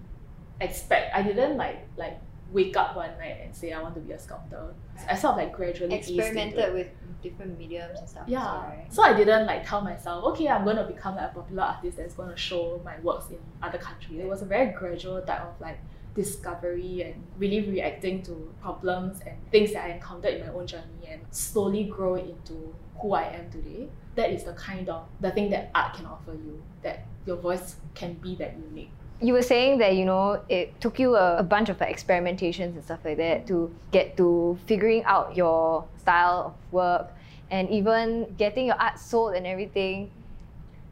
expect 0.60 1.14
I 1.14 1.22
didn't 1.22 1.56
like 1.56 1.86
like 1.96 2.20
wake 2.50 2.76
up 2.76 2.96
one 2.96 3.10
night 3.18 3.38
and 3.44 3.54
say 3.54 3.72
I 3.72 3.82
want 3.82 3.94
to 3.94 4.00
be 4.00 4.12
a 4.12 4.18
sculptor. 4.18 4.74
I 5.08 5.14
sort 5.14 5.32
of 5.32 5.38
like 5.38 5.52
gradually 5.52 5.94
Experimented 5.94 6.74
with 6.74 6.88
different 7.22 7.58
mediums 7.58 7.98
and 7.98 8.08
stuff. 8.08 8.24
Yeah. 8.26 8.46
also, 8.46 8.68
right? 8.68 8.86
So 8.90 9.02
I 9.02 9.14
didn't 9.14 9.46
like 9.46 9.66
tell 9.66 9.80
myself, 9.80 10.24
okay, 10.32 10.48
I'm 10.48 10.64
gonna 10.64 10.84
become 10.84 11.16
like 11.16 11.30
a 11.30 11.34
popular 11.34 11.62
artist 11.64 11.96
that's 11.96 12.14
gonna 12.14 12.36
show 12.36 12.80
my 12.84 12.98
works 13.00 13.30
in 13.30 13.38
other 13.62 13.78
countries. 13.78 14.20
It 14.20 14.28
was 14.28 14.42
a 14.42 14.46
very 14.46 14.72
gradual 14.72 15.20
type 15.22 15.42
of 15.42 15.60
like 15.60 15.78
discovery 16.18 17.02
and 17.02 17.14
really 17.38 17.70
reacting 17.70 18.22
to 18.24 18.52
problems 18.60 19.20
and 19.24 19.36
things 19.52 19.72
that 19.72 19.84
I 19.84 19.90
encountered 19.94 20.34
in 20.34 20.46
my 20.46 20.52
own 20.52 20.66
journey 20.66 21.06
and 21.08 21.20
slowly 21.30 21.84
grow 21.84 22.16
into 22.16 22.74
who 23.00 23.14
I 23.14 23.22
am 23.38 23.48
today. 23.50 23.88
That 24.16 24.30
is 24.32 24.42
the 24.42 24.52
kind 24.54 24.88
of 24.88 25.06
the 25.20 25.30
thing 25.30 25.48
that 25.50 25.70
art 25.74 25.94
can 25.94 26.06
offer 26.06 26.32
you, 26.32 26.60
that 26.82 27.06
your 27.24 27.36
voice 27.36 27.76
can 27.94 28.14
be 28.14 28.34
that 28.36 28.54
unique. 28.58 28.90
You 29.20 29.32
were 29.32 29.42
saying 29.42 29.78
that 29.78 29.94
you 29.94 30.04
know 30.04 30.42
it 30.48 30.80
took 30.80 30.98
you 30.98 31.14
a, 31.14 31.38
a 31.38 31.42
bunch 31.42 31.68
of 31.68 31.80
like, 31.80 31.94
experimentations 31.94 32.74
and 32.74 32.84
stuff 32.84 33.00
like 33.04 33.16
that 33.18 33.46
to 33.46 33.72
get 33.92 34.16
to 34.16 34.58
figuring 34.66 35.04
out 35.04 35.36
your 35.36 35.86
style 35.98 36.46
of 36.46 36.72
work 36.72 37.12
and 37.50 37.70
even 37.70 38.34
getting 38.36 38.66
your 38.66 38.76
art 38.76 38.98
sold 38.98 39.34
and 39.34 39.46
everything. 39.46 40.10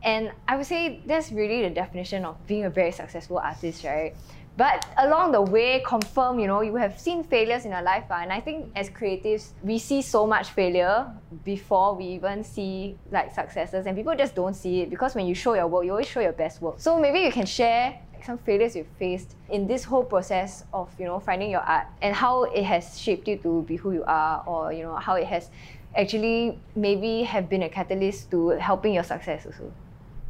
And 0.03 0.31
I 0.47 0.57
would 0.57 0.67
say 0.67 1.01
that's 1.05 1.33
really 1.33 1.63
the 1.63 1.75
definition 1.75 2.25
of 2.25 2.35
being 2.47 2.65
a 2.65 2.71
very 2.71 2.93
successful 2.93 3.39
artist, 3.39 3.83
right? 3.83 4.15
But 4.57 4.87
along 4.97 5.33
the 5.33 5.43
way, 5.43 5.83
confirm, 5.87 6.39
you 6.39 6.47
know, 6.47 6.63
you 6.63 6.77
have 6.77 6.99
seen 6.99 7.23
failures 7.23 7.67
in 7.67 7.73
your 7.73 7.83
life. 7.83 8.05
ah, 8.11 8.23
And 8.23 8.33
I 8.33 8.41
think 8.41 8.73
as 8.75 8.89
creatives, 8.89 9.53
we 9.63 9.79
see 9.79 10.01
so 10.01 10.27
much 10.27 10.51
failure 10.51 11.07
before 11.45 11.95
we 11.95 12.05
even 12.07 12.43
see 12.43 12.97
like 13.11 13.35
successes. 13.35 13.87
And 13.87 13.95
people 13.97 14.15
just 14.17 14.35
don't 14.35 14.55
see 14.55 14.81
it 14.83 14.91
because 14.91 15.15
when 15.15 15.27
you 15.27 15.35
show 15.35 15.53
your 15.55 15.67
work, 15.67 15.85
you 15.85 15.91
always 15.91 16.07
show 16.09 16.21
your 16.21 16.33
best 16.33 16.63
work. 16.63 16.77
So 16.79 16.99
maybe 16.99 17.21
you 17.21 17.31
can 17.33 17.45
share 17.45 18.01
like, 18.15 18.25
some 18.25 18.39
failures 18.39 18.75
you've 18.75 18.89
faced 18.99 19.37
in 19.51 19.67
this 19.67 19.85
whole 19.85 20.05
process 20.05 20.65
of, 20.73 20.89
you 20.99 21.05
know, 21.05 21.21
finding 21.21 21.51
your 21.51 21.61
art 21.61 21.87
and 22.01 22.17
how 22.17 22.45
it 22.45 22.65
has 22.65 22.99
shaped 22.99 23.29
you 23.29 23.37
to 23.39 23.63
be 23.69 23.77
who 23.77 23.93
you 23.93 24.05
are 24.07 24.43
or, 24.47 24.73
you 24.73 24.85
know, 24.85 24.97
how 24.97 25.17
it 25.17 25.27
has 25.27 25.51
actually 25.95 26.59
maybe 26.75 27.23
have 27.25 27.51
been 27.51 27.63
a 27.65 27.69
catalyst 27.69 28.31
to 28.31 28.49
helping 28.57 28.95
your 28.95 29.05
success 29.05 29.45
also. 29.45 29.71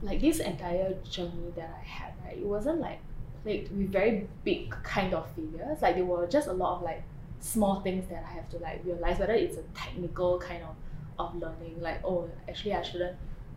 like 0.02 0.20
this 0.20 0.40
entire 0.40 0.94
journey 1.08 1.52
that 1.56 1.70
I 1.80 1.84
had, 1.86 2.12
right, 2.24 2.36
it 2.36 2.44
wasn't 2.44 2.80
like 2.80 2.98
plagued 3.46 3.70
with 3.76 3.92
very 3.92 4.26
big 4.44 4.70
kind 4.82 5.14
of 5.14 5.24
failures. 5.36 5.80
Like 5.80 5.94
there 5.94 6.04
were 6.04 6.26
just 6.26 6.48
a 6.48 6.52
lot 6.52 6.76
of 6.76 6.82
like 6.82 7.02
small 7.38 7.80
things 7.80 8.08
that 8.10 8.24
I 8.28 8.32
have 8.34 8.48
to 8.50 8.58
like 8.58 8.80
realize 8.84 9.18
whether 9.20 9.34
it's 9.34 9.56
a 9.56 9.62
technical 9.74 10.38
kind 10.38 10.62
of 10.64 10.74
of 11.18 11.34
learning, 11.36 11.80
like 11.80 12.04
oh 12.04 12.28
actually 12.48 12.74
I 12.74 12.82
shouldn't 12.82 13.16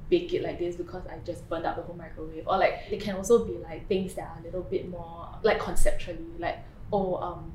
bake 0.10 0.34
it 0.34 0.43
like 0.43 0.60
this 0.60 0.75
because 0.75 1.05
I 1.08 1.17
just 1.25 1.48
burned 1.50 1.65
up 1.65 1.75
the 1.75 1.81
whole 1.81 1.96
microwave. 1.96 2.48
Or 2.48 2.58
like 2.58 2.75
it 2.91 3.01
can 3.01 3.15
also 3.15 3.43
be 3.46 3.53
like 3.58 3.88
things 3.88 4.13
that 4.13 4.29
are 4.29 4.38
a 4.39 4.43
little 4.43 4.62
bit 4.62 4.89
more 4.89 5.27
like 5.43 5.60
conceptually, 5.60 6.25
like 6.38 6.60
oh 6.93 7.15
um 7.15 7.51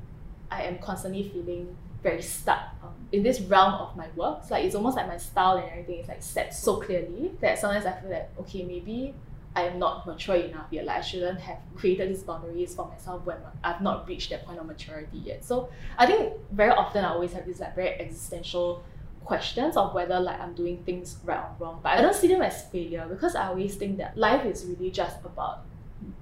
I 0.51 0.63
am 0.63 0.77
constantly 0.79 1.23
feeling 1.29 1.75
very 2.03 2.21
stuck 2.21 2.59
um, 2.83 2.93
in 3.11 3.23
this 3.23 3.41
realm 3.41 3.73
of 3.75 3.95
my 3.95 4.07
works. 4.15 4.51
Like 4.51 4.65
it's 4.65 4.75
almost 4.75 4.97
like 4.97 5.07
my 5.07 5.17
style 5.17 5.57
and 5.57 5.69
everything 5.69 6.01
is 6.01 6.07
like 6.07 6.21
set 6.21 6.53
so 6.53 6.77
clearly 6.77 7.31
that 7.39 7.57
sometimes 7.59 7.85
I 7.85 7.93
feel 7.93 8.09
that 8.09 8.31
okay 8.41 8.63
maybe 8.63 9.15
I 9.55 9.63
am 9.63 9.79
not 9.79 10.05
mature 10.05 10.35
enough 10.35 10.67
yet. 10.71 10.85
Like 10.85 10.97
I 10.97 11.01
shouldn't 11.01 11.39
have 11.39 11.59
created 11.75 12.09
these 12.09 12.23
boundaries 12.23 12.75
for 12.75 12.87
myself 12.87 13.25
when 13.25 13.37
I've 13.63 13.81
not 13.81 14.07
reached 14.07 14.29
that 14.31 14.45
point 14.45 14.59
of 14.59 14.65
maturity 14.65 15.17
yet. 15.17 15.45
So 15.45 15.69
I 15.97 16.05
think 16.05 16.33
very 16.51 16.71
often 16.71 17.05
I 17.05 17.09
always 17.09 17.31
have 17.33 17.45
these 17.45 17.59
like 17.61 17.75
very 17.75 17.99
existential 17.99 18.83
questions 19.23 19.77
of 19.77 19.93
whether 19.93 20.19
like 20.19 20.39
I'm 20.39 20.53
doing 20.53 20.83
things 20.83 21.17
right 21.23 21.39
or 21.39 21.55
wrong. 21.59 21.79
But 21.81 21.97
I 21.97 22.01
don't 22.01 22.15
see 22.15 22.27
them 22.27 22.41
as 22.41 22.65
failure 22.65 23.07
because 23.09 23.35
I 23.35 23.47
always 23.47 23.75
think 23.75 23.97
that 23.97 24.17
life 24.17 24.45
is 24.45 24.65
really 24.65 24.91
just 24.91 25.23
about 25.23 25.61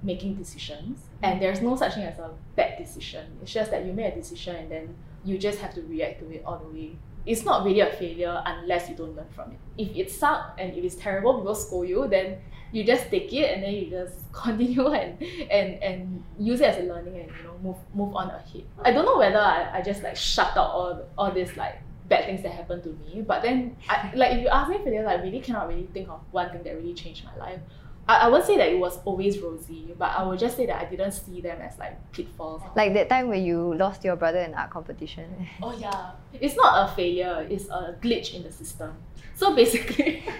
making 0.02 0.36
decisions 0.36 1.00
and 1.22 1.36
mm. 1.36 1.40
there's 1.40 1.60
no 1.60 1.76
such 1.76 1.94
thing 1.94 2.04
as 2.04 2.18
a 2.18 2.30
bad 2.54 2.78
decision. 2.78 3.26
It's 3.42 3.52
just 3.52 3.70
that 3.72 3.84
you 3.84 3.92
make 3.92 4.12
a 4.12 4.16
decision 4.16 4.56
and 4.56 4.70
then 4.70 4.94
you 5.24 5.38
just 5.38 5.58
have 5.58 5.74
to 5.74 5.82
react 5.82 6.20
to 6.20 6.30
it 6.30 6.42
all 6.46 6.58
the 6.58 6.68
way. 6.68 6.96
It's 7.26 7.44
not 7.44 7.64
really 7.64 7.80
a 7.80 7.90
failure 7.92 8.42
unless 8.44 8.88
you 8.88 8.96
don't 8.96 9.16
learn 9.16 9.28
from 9.34 9.52
it. 9.52 9.58
If 9.78 9.96
it 9.96 10.10
sucks 10.10 10.60
and 10.60 10.76
if 10.76 10.84
it's 10.84 10.94
terrible, 10.94 11.38
people 11.38 11.54
scold 11.54 11.88
you, 11.88 12.06
then 12.08 12.38
you 12.72 12.84
just 12.84 13.08
take 13.10 13.32
it 13.32 13.54
and 13.54 13.62
then 13.62 13.72
you 13.72 13.88
just 13.88 14.14
continue 14.32 14.88
and 14.88 15.22
and 15.50 15.82
and 15.82 16.24
use 16.38 16.60
it 16.60 16.68
as 16.70 16.78
a 16.78 16.82
learning 16.82 17.16
and 17.16 17.30
you 17.36 17.44
know 17.44 17.56
move 17.62 17.76
move 17.94 18.14
on 18.16 18.30
ahead. 18.30 18.64
I 18.82 18.92
don't 18.92 19.04
know 19.04 19.16
whether 19.18 19.38
I, 19.38 19.78
I 19.78 19.82
just 19.82 20.02
like 20.02 20.16
shut 20.16 20.56
out 20.56 20.70
all 20.70 21.06
all 21.16 21.30
this 21.32 21.56
like 21.56 21.80
bad 22.08 22.26
things 22.26 22.42
that 22.42 22.52
happened 22.52 22.82
to 22.82 22.90
me. 22.90 23.22
But 23.22 23.42
then 23.42 23.76
I 23.88 24.12
like 24.14 24.32
if 24.32 24.42
you 24.42 24.48
ask 24.48 24.68
me 24.70 24.78
failure, 24.78 25.06
I 25.06 25.14
really 25.14 25.40
cannot 25.40 25.68
really 25.68 25.88
think 25.94 26.08
of 26.08 26.20
one 26.32 26.50
thing 26.50 26.62
that 26.64 26.74
really 26.74 26.94
changed 26.94 27.24
my 27.24 27.36
life. 27.36 27.60
I, 28.06 28.16
I 28.16 28.28
won't 28.28 28.44
say 28.44 28.56
that 28.56 28.68
it 28.68 28.78
was 28.78 28.98
always 29.04 29.38
rosy, 29.38 29.94
but 29.98 30.10
I 30.16 30.22
would 30.24 30.38
just 30.38 30.56
say 30.56 30.66
that 30.66 30.80
I 30.80 30.84
didn't 30.84 31.12
see 31.12 31.40
them 31.40 31.60
as 31.60 31.78
like 31.78 31.96
pitfalls. 32.12 32.62
Like 32.76 32.94
that 32.94 33.08
time 33.08 33.28
when 33.28 33.44
you 33.44 33.74
lost 33.74 34.04
your 34.04 34.16
brother 34.16 34.40
in 34.40 34.54
art 34.54 34.70
competition. 34.70 35.48
Oh 35.62 35.76
yeah. 35.78 36.10
It's 36.32 36.56
not 36.56 36.90
a 36.90 36.94
failure, 36.94 37.46
it's 37.48 37.68
a 37.68 37.96
glitch 38.02 38.34
in 38.34 38.42
the 38.42 38.52
system. 38.52 38.94
So 39.34 39.54
basically 39.54 40.24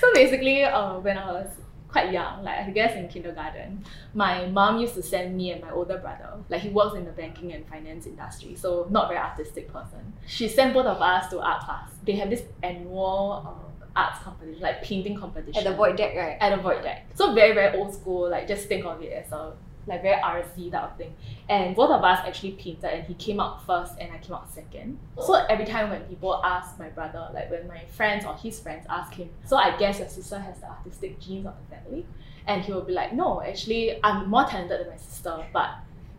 So 0.00 0.12
basically 0.14 0.64
uh, 0.64 0.98
when 1.00 1.18
I 1.18 1.32
was 1.32 1.48
quite 1.88 2.12
young, 2.12 2.44
like 2.44 2.58
I 2.58 2.70
guess 2.70 2.94
in 2.96 3.08
kindergarten, 3.08 3.84
my 4.14 4.46
mom 4.46 4.78
used 4.78 4.94
to 4.94 5.02
send 5.02 5.36
me 5.36 5.52
and 5.52 5.62
my 5.62 5.70
older 5.70 5.98
brother, 5.98 6.34
like 6.48 6.60
he 6.60 6.68
works 6.68 6.96
in 6.96 7.04
the 7.04 7.12
banking 7.12 7.52
and 7.52 7.66
finance 7.66 8.06
industry, 8.06 8.54
so 8.54 8.86
not 8.90 9.08
very 9.08 9.18
artistic 9.20 9.72
person. 9.72 10.12
She 10.26 10.48
sent 10.48 10.74
both 10.74 10.86
of 10.86 11.00
us 11.00 11.30
to 11.30 11.40
art 11.40 11.62
class. 11.62 11.90
They 12.04 12.12
have 12.16 12.30
this 12.30 12.42
annual 12.62 13.42
uh, 13.46 13.67
arts 13.98 14.18
competition, 14.22 14.62
like 14.62 14.82
painting 14.82 15.18
competition. 15.18 15.66
At 15.66 15.70
the 15.70 15.76
void 15.76 15.96
deck, 15.96 16.14
right? 16.16 16.36
at 16.40 16.54
the 16.56 16.62
void 16.62 16.82
deck. 16.82 17.06
So 17.14 17.34
very, 17.34 17.54
very 17.54 17.76
old 17.76 17.94
school, 17.94 18.30
like 18.30 18.46
just 18.46 18.68
think 18.68 18.84
of 18.84 19.02
it 19.02 19.12
as 19.12 19.32
a 19.32 19.52
like 19.88 20.02
very 20.02 20.20
artsy 20.20 20.70
type 20.70 20.84
of 20.84 20.96
thing. 20.96 21.14
And 21.48 21.74
both 21.74 21.90
of 21.90 22.04
us 22.04 22.20
actually 22.26 22.52
painted 22.52 22.84
and 22.84 23.04
he 23.04 23.14
came 23.14 23.40
out 23.40 23.64
first 23.66 23.94
and 23.98 24.12
I 24.12 24.18
came 24.18 24.34
out 24.34 24.52
second. 24.52 24.98
So 25.20 25.34
every 25.34 25.64
time 25.64 25.90
when 25.90 26.02
people 26.02 26.40
ask 26.44 26.78
my 26.78 26.90
brother, 26.90 27.28
like 27.32 27.50
when 27.50 27.66
my 27.66 27.84
friends 27.86 28.24
or 28.24 28.34
his 28.34 28.60
friends 28.60 28.86
ask 28.88 29.14
him, 29.14 29.30
so 29.46 29.56
I 29.56 29.76
guess 29.78 29.98
your 29.98 30.08
sister 30.08 30.38
has 30.38 30.60
the 30.60 30.68
artistic 30.68 31.18
genes 31.20 31.46
of 31.46 31.54
the 31.58 31.76
family. 31.76 32.06
And 32.46 32.62
he 32.62 32.72
will 32.72 32.82
be 32.82 32.92
like, 32.92 33.12
no, 33.12 33.42
actually 33.42 33.98
I'm 34.04 34.28
more 34.28 34.44
talented 34.44 34.80
than 34.80 34.88
my 34.88 34.96
sister, 34.96 35.44
but 35.52 35.70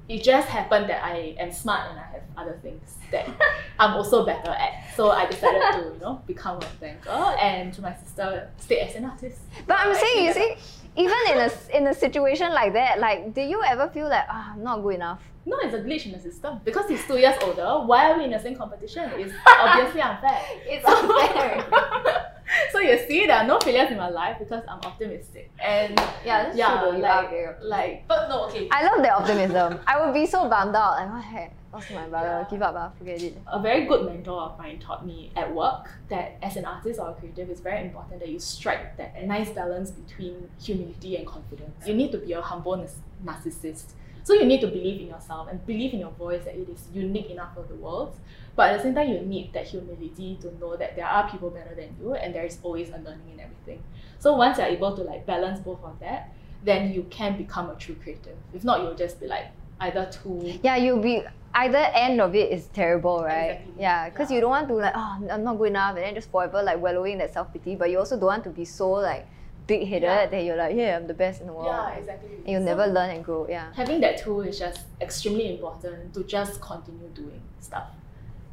it 0.09 0.23
just 0.23 0.47
happened 0.49 0.89
that 0.89 1.03
I 1.03 1.35
am 1.39 1.51
smart 1.51 1.91
and 1.91 1.99
I 1.99 2.03
have 2.13 2.23
other 2.35 2.59
things 2.63 2.95
that 3.11 3.29
I'm 3.79 3.93
also 3.93 4.25
better 4.25 4.49
at. 4.51 4.73
So 4.95 5.11
I 5.11 5.25
decided 5.27 5.61
to, 5.73 5.93
you 5.93 5.99
know, 6.01 6.21
become 6.25 6.57
a 6.57 6.67
banker 6.81 7.09
and 7.39 7.71
to 7.75 7.81
my 7.81 7.93
sister 7.95 8.49
stay 8.57 8.79
as 8.79 8.95
an 8.95 9.05
artist. 9.05 9.39
But 9.67 9.77
I'm 9.79 9.93
saying, 9.95 10.25
you 10.25 10.33
see, 10.33 10.55
even 10.95 11.15
in 11.31 11.37
a 11.37 11.49
s- 11.53 11.69
in 11.73 11.87
a 11.87 11.93
situation 11.93 12.51
like 12.51 12.73
that, 12.73 12.99
like, 12.99 13.33
do 13.33 13.41
you 13.41 13.61
ever 13.63 13.87
feel 13.89 14.09
like, 14.09 14.25
ah, 14.27 14.51
I'm 14.53 14.63
not 14.63 14.81
good 14.81 14.95
enough? 14.95 15.21
No, 15.45 15.57
it's 15.61 15.73
a 15.73 15.79
glitch 15.79 16.05
in 16.05 16.11
the 16.11 16.19
system. 16.19 16.59
Because 16.65 16.89
he's 16.89 17.05
two 17.07 17.17
years 17.17 17.35
older, 17.43 17.85
why 17.85 18.11
are 18.11 18.17
we 18.17 18.25
in 18.25 18.31
the 18.31 18.39
same 18.39 18.55
competition? 18.55 19.09
It's 19.15 19.33
obviously 19.47 20.01
unfair. 20.01 20.41
It's 20.65 20.85
so 22.71 22.79
you 22.79 22.97
see, 23.07 23.25
there 23.25 23.37
are 23.37 23.47
no 23.47 23.59
failures 23.59 23.91
in 23.91 23.97
my 23.97 24.09
life 24.09 24.37
because 24.39 24.63
I'm 24.67 24.79
optimistic. 24.79 25.51
And 25.61 25.97
yeah, 26.25 26.43
that's 26.43 26.57
yeah, 26.57 26.79
true. 26.81 26.91
Though, 26.91 26.97
like, 26.97 27.59
like, 27.61 28.07
but 28.07 28.29
no, 28.29 28.45
okay. 28.45 28.67
I 28.71 28.83
love 28.83 29.01
that 29.01 29.13
optimism. 29.13 29.79
I 29.87 30.03
would 30.03 30.13
be 30.13 30.25
so 30.25 30.49
bummed 30.49 30.75
out. 30.75 30.97
Like, 30.97 31.11
what 31.11 31.17
the 31.17 31.21
heck? 31.21 31.53
Lost 31.71 31.91
my 31.91 32.07
brother. 32.07 32.27
Yeah. 32.41 32.47
Give 32.49 32.61
up, 32.63 32.75
ah, 32.75 32.91
forget 32.97 33.21
it. 33.21 33.37
a 33.45 33.61
very 33.61 33.85
good 33.85 34.05
mentor 34.05 34.41
of 34.41 34.57
mine 34.57 34.79
taught 34.79 35.05
me 35.05 35.31
at 35.35 35.53
work 35.53 35.91
that 36.09 36.37
as 36.41 36.55
an 36.55 36.65
artist 36.65 36.99
or 36.99 37.09
a 37.09 37.13
creative, 37.13 37.49
it's 37.49 37.61
very 37.61 37.85
important 37.85 38.19
that 38.19 38.29
you 38.29 38.39
strike 38.39 38.97
that 38.97 39.23
nice 39.25 39.51
balance 39.51 39.91
between 39.91 40.49
humility 40.59 41.17
and 41.17 41.27
confidence. 41.27 41.85
You 41.85 41.93
need 41.93 42.11
to 42.13 42.17
be 42.17 42.33
a 42.33 42.41
humble 42.41 42.83
narcissist. 43.23 43.93
So 44.29 44.35
you 44.35 44.45
need 44.45 44.61
to 44.61 44.67
believe 44.67 45.01
in 45.01 45.07
yourself 45.07 45.47
and 45.49 45.65
believe 45.65 45.91
in 45.91 46.01
your 46.01 46.11
voice 46.11 46.43
that 46.45 46.53
it 46.53 46.69
is 46.69 46.87
unique 46.93 47.31
enough 47.31 47.55
for 47.55 47.63
the 47.63 47.73
world. 47.73 48.15
But 48.55 48.69
at 48.69 48.77
the 48.77 48.83
same 48.83 48.93
time, 48.93 49.09
you 49.09 49.21
need 49.21 49.53
that 49.53 49.65
humility 49.65 50.37
to 50.41 50.55
know 50.59 50.75
that 50.77 50.95
there 50.95 51.07
are 51.07 51.27
people 51.27 51.49
better 51.49 51.73
than 51.73 51.95
you 51.99 52.13
and 52.13 52.35
there 52.35 52.45
is 52.45 52.59
always 52.61 52.89
a 52.89 52.97
learning 52.99 53.31
in 53.33 53.39
everything. 53.39 53.81
So 54.19 54.35
once 54.35 54.59
you're 54.59 54.67
able 54.67 54.95
to 54.95 55.01
like 55.01 55.25
balance 55.25 55.59
both 55.61 55.83
of 55.83 55.99
that, 56.01 56.31
then 56.63 56.93
you 56.93 57.07
can 57.09 57.37
become 57.37 57.71
a 57.71 57.75
true 57.75 57.95
creative. 57.95 58.37
If 58.53 58.63
not, 58.63 58.83
you'll 58.83 58.93
just 58.93 59.19
be 59.19 59.25
like 59.25 59.47
either 59.79 60.07
too 60.11 60.59
Yeah, 60.61 60.75
you'll 60.75 61.01
be 61.01 61.23
either 61.55 61.79
end 61.95 62.21
of 62.21 62.35
it 62.35 62.51
is 62.51 62.67
terrible, 62.67 63.23
right? 63.23 63.53
Exactly. 63.53 63.73
Yeah, 63.81 64.09
because 64.11 64.29
Yeah. 64.29 64.35
you 64.35 64.41
don't 64.41 64.51
want 64.51 64.67
to 64.67 64.75
like, 64.75 64.93
oh, 64.95 65.17
I'm 65.31 65.43
not 65.43 65.57
good 65.57 65.69
enough, 65.69 65.95
and 65.95 66.05
then 66.05 66.13
just 66.13 66.29
forever 66.29 66.61
like 66.61 66.79
wallowing 66.79 67.13
in 67.13 67.17
that 67.17 67.33
self 67.33 67.51
pity. 67.51 67.75
But 67.75 67.89
you 67.89 67.97
also 67.97 68.15
don't 68.15 68.27
want 68.27 68.43
to 68.43 68.51
be 68.51 68.63
so 68.63 68.91
like 68.91 69.25
big 69.71 69.81
headed 69.91 70.09
Yeah. 70.09 70.25
that 70.33 70.41
you're 70.45 70.57
like, 70.63 70.75
yeah, 70.81 70.97
I'm 70.97 71.05
the 71.13 71.19
best 71.23 71.41
in 71.41 71.47
the 71.47 71.53
world. 71.53 71.67
Yeah, 71.71 71.99
exactly. 72.01 72.35
And 72.43 72.47
you'll 72.51 72.65
So- 72.67 72.71
never 72.73 72.85
learn 72.97 73.09
and 73.15 73.21
grow. 73.27 73.41
Yeah. 73.47 73.67
having 73.81 73.99
that 74.05 74.15
tool 74.21 74.41
is 74.49 74.57
just 74.65 74.81
extremely 75.07 75.47
important 75.53 76.13
to 76.15 76.21
just 76.35 76.53
continue 76.61 77.09
doing 77.21 77.41
stuff 77.69 77.87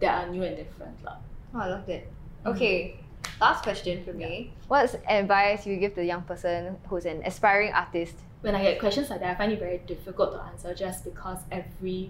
that 0.00 0.12
are 0.20 0.26
new 0.34 0.42
and 0.48 0.56
different. 0.62 0.96
lah. 1.06 1.16
Oh, 1.54 1.60
I 1.64 1.68
love 1.74 1.84
that. 1.90 2.02
Mm-hmm. 2.04 2.48
Okay, 2.52 2.76
last 3.40 3.60
question 3.68 4.04
for 4.04 4.12
me. 4.12 4.52
What's 4.68 4.94
advice 5.08 5.66
you 5.66 5.74
give 5.84 5.94
to 5.96 6.02
a 6.06 6.08
young 6.12 6.22
person 6.30 6.76
who's 6.88 7.06
an 7.12 7.18
aspiring 7.24 7.72
artist? 7.72 8.16
When 8.44 8.54
I 8.54 8.62
get 8.68 8.78
questions 8.78 9.08
like 9.10 9.20
that, 9.24 9.30
I 9.34 9.36
find 9.40 9.50
it 9.56 9.58
very 9.58 9.78
difficult 9.92 10.28
to 10.36 10.40
answer 10.50 10.70
just 10.84 11.02
because 11.08 11.40
every 11.50 12.00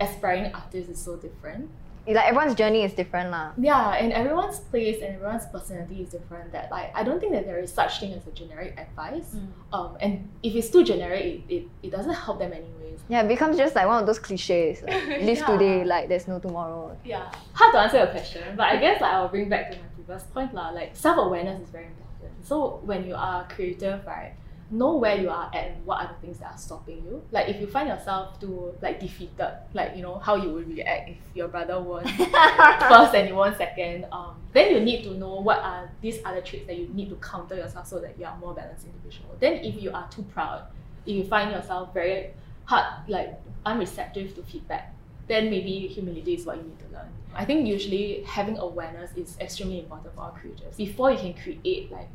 aspiring 0.00 0.46
artist 0.54 0.88
is 0.94 0.98
so 1.08 1.16
different. 1.16 1.68
Like 2.14 2.26
everyone's 2.26 2.54
journey 2.54 2.82
is 2.84 2.92
different, 2.92 3.30
lah. 3.30 3.52
Yeah, 3.58 3.92
and 4.00 4.12
everyone's 4.12 4.60
place 4.72 5.02
and 5.02 5.14
everyone's 5.16 5.46
personality 5.46 6.02
is 6.02 6.08
different. 6.10 6.52
That 6.52 6.70
like 6.70 6.90
I 6.96 7.02
don't 7.04 7.20
think 7.20 7.32
that 7.32 7.44
there 7.44 7.58
is 7.58 7.72
such 7.72 8.00
thing 8.00 8.12
as 8.14 8.26
a 8.26 8.30
generic 8.32 8.74
advice. 8.78 9.36
Um, 9.72 9.96
and 10.00 10.28
if 10.42 10.54
it's 10.54 10.70
too 10.70 10.84
generic, 10.84 11.24
it, 11.24 11.40
it, 11.54 11.64
it 11.82 11.90
doesn't 11.90 12.14
help 12.14 12.38
them 12.38 12.52
anyways. 12.52 13.00
Yeah, 13.08 13.22
it 13.22 13.28
becomes 13.28 13.56
just 13.56 13.74
like 13.74 13.86
one 13.86 14.00
of 14.00 14.06
those 14.06 14.18
cliches. 14.18 14.82
Like, 14.82 15.06
live 15.28 15.38
Yeah. 15.38 15.46
today, 15.46 15.84
like 15.84 16.08
there's 16.08 16.26
no 16.28 16.38
tomorrow. 16.38 16.96
Yeah. 17.04 17.30
Hard 17.52 17.72
to 17.74 17.78
answer 17.80 17.98
your 17.98 18.08
question, 18.08 18.56
but 18.56 18.66
I 18.72 18.76
guess 18.76 19.00
like 19.00 19.12
I'll 19.12 19.28
bring 19.28 19.48
back 19.48 19.70
to 19.72 19.76
my 19.76 19.84
previous 19.94 20.22
point 20.32 20.54
lah. 20.54 20.70
Like 20.70 20.96
self 20.96 21.18
awareness 21.18 21.60
is 21.62 21.68
very 21.68 21.86
important. 21.86 22.46
So 22.46 22.80
when 22.84 23.06
you 23.06 23.14
are 23.14 23.46
creative, 23.48 24.04
right, 24.06 24.32
know 24.70 24.96
where 24.96 25.20
you 25.20 25.30
are 25.30 25.50
at 25.52 25.54
and 25.54 25.86
what 25.86 26.00
are 26.00 26.08
the 26.08 26.26
things 26.26 26.38
that 26.38 26.52
are 26.52 26.58
stopping 26.58 27.02
you. 27.04 27.22
Like 27.30 27.48
if 27.48 27.60
you 27.60 27.66
find 27.66 27.88
yourself 27.88 28.38
to 28.40 28.74
like 28.82 29.00
defeated, 29.00 29.52
like 29.72 29.96
you 29.96 30.02
know 30.02 30.18
how 30.18 30.34
you 30.36 30.50
would 30.50 30.68
react 30.68 31.10
if 31.10 31.16
your 31.34 31.48
brother 31.48 31.80
won 31.80 32.06
first 32.08 33.14
and 33.14 33.28
you 33.28 33.34
won 33.34 33.56
second. 33.56 34.06
Um, 34.12 34.36
then 34.52 34.74
you 34.74 34.80
need 34.80 35.04
to 35.04 35.14
know 35.14 35.40
what 35.40 35.58
are 35.58 35.90
these 36.02 36.18
other 36.24 36.40
traits 36.40 36.66
that 36.66 36.76
you 36.76 36.88
need 36.88 37.08
to 37.10 37.16
counter 37.16 37.56
yourself 37.56 37.86
so 37.86 37.98
that 38.00 38.18
you 38.18 38.26
are 38.26 38.36
more 38.38 38.54
balanced 38.54 38.86
individual. 38.86 39.36
Then 39.40 39.54
if 39.64 39.80
you 39.80 39.90
are 39.92 40.08
too 40.10 40.22
proud, 40.34 40.64
if 41.06 41.14
you 41.14 41.24
find 41.24 41.50
yourself 41.50 41.94
very 41.94 42.34
hard, 42.64 43.08
like 43.08 43.40
unreceptive 43.64 44.34
to 44.34 44.42
feedback, 44.42 44.94
then 45.28 45.50
maybe 45.50 45.86
humility 45.86 46.34
is 46.34 46.44
what 46.44 46.56
you 46.56 46.62
need 46.64 46.78
to 46.78 46.86
learn. 46.92 47.08
I 47.34 47.44
think 47.44 47.66
usually 47.66 48.22
having 48.26 48.58
awareness 48.58 49.10
is 49.16 49.36
extremely 49.40 49.80
important 49.80 50.14
for 50.14 50.22
our 50.22 50.32
creators. 50.32 50.76
Before 50.76 51.10
you 51.10 51.18
can 51.18 51.34
create, 51.34 51.92
like 51.92 52.08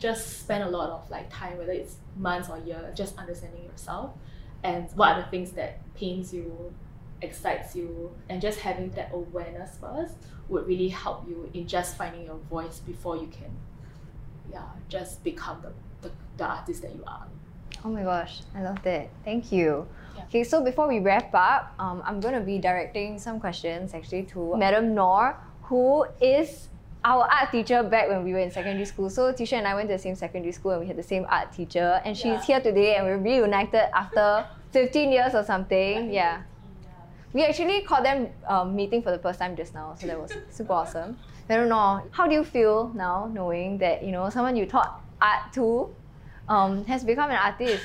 just 0.00 0.40
spend 0.40 0.64
a 0.64 0.68
lot 0.68 0.90
of 0.90 1.08
like 1.10 1.32
time, 1.32 1.58
whether 1.58 1.72
it's 1.72 1.96
months 2.16 2.48
or 2.48 2.58
years, 2.58 2.96
just 2.96 3.16
understanding 3.16 3.64
yourself 3.64 4.10
and 4.62 4.88
what 4.94 5.16
are 5.16 5.22
the 5.22 5.28
things 5.28 5.52
that 5.52 5.78
pains 5.94 6.34
you, 6.34 6.74
excites 7.22 7.74
you, 7.74 8.10
and 8.28 8.40
just 8.40 8.60
having 8.60 8.90
that 8.90 9.10
awareness 9.12 9.76
first 9.80 10.14
would 10.48 10.66
really 10.66 10.88
help 10.88 11.26
you 11.28 11.48
in 11.54 11.66
just 11.66 11.96
finding 11.96 12.24
your 12.24 12.38
voice 12.50 12.80
before 12.80 13.16
you 13.16 13.28
can, 13.28 13.50
yeah, 14.50 14.64
just 14.88 15.22
become 15.22 15.62
the, 15.62 15.72
the, 16.08 16.14
the 16.36 16.44
artist 16.44 16.82
that 16.82 16.94
you 16.94 17.04
are. 17.06 17.26
Oh 17.84 17.88
my 17.88 18.02
gosh, 18.02 18.40
I 18.54 18.62
love 18.62 18.82
that. 18.82 19.08
Thank 19.24 19.52
you. 19.52 19.86
Yeah. 20.16 20.24
Okay, 20.24 20.44
so 20.44 20.62
before 20.62 20.88
we 20.88 20.98
wrap 20.98 21.30
up, 21.34 21.72
um, 21.78 22.02
I'm 22.04 22.20
going 22.20 22.34
to 22.34 22.40
be 22.40 22.58
directing 22.58 23.18
some 23.18 23.40
questions 23.40 23.94
actually 23.94 24.24
to 24.24 24.56
Madam 24.56 24.94
Noor, 24.94 25.36
who 25.62 26.04
is 26.20 26.68
our 27.10 27.24
art 27.30 27.50
teacher 27.50 27.82
back 27.82 28.08
when 28.08 28.22
we 28.22 28.32
were 28.32 28.38
in 28.38 28.50
secondary 28.52 28.84
school. 28.84 29.10
So 29.10 29.32
Qi 29.32 29.42
Xuan 29.42 29.58
and 29.58 29.68
I 29.68 29.74
went 29.74 29.88
to 29.88 29.94
the 29.96 30.02
same 30.06 30.14
secondary 30.14 30.52
school 30.52 30.72
and 30.72 30.80
we 30.82 30.86
had 30.86 30.96
the 30.96 31.02
same 31.14 31.26
art 31.28 31.52
teacher. 31.52 32.00
And 32.04 32.16
she's 32.16 32.26
Yeah. 32.26 32.42
here 32.48 32.60
today 32.60 32.94
and 32.96 33.06
we're 33.06 33.18
reunited 33.18 33.86
after 34.02 34.46
15 34.70 35.10
years 35.10 35.34
or 35.34 35.42
something. 35.42 36.12
Yeah. 36.12 36.42
We 37.32 37.44
actually 37.44 37.82
caught 37.82 38.04
them 38.04 38.28
um, 38.46 38.76
meeting 38.76 39.02
for 39.02 39.10
the 39.10 39.18
first 39.18 39.38
time 39.40 39.56
just 39.56 39.74
now, 39.74 39.94
so 39.98 40.06
that 40.06 40.20
was 40.20 40.32
super 40.50 40.72
awesome. 40.72 41.18
I 41.48 41.56
don't 41.56 41.68
know, 41.68 42.02
how 42.12 42.28
do 42.28 42.34
you 42.34 42.44
feel 42.44 42.92
now 42.94 43.28
knowing 43.32 43.78
that 43.78 44.04
you 44.04 44.12
know 44.12 44.30
someone 44.30 44.54
you 44.56 44.66
taught 44.66 45.00
art 45.20 45.52
to 45.54 45.90
um, 46.48 46.84
has 46.86 47.02
become 47.04 47.30
an 47.30 47.36
artist? 47.36 47.82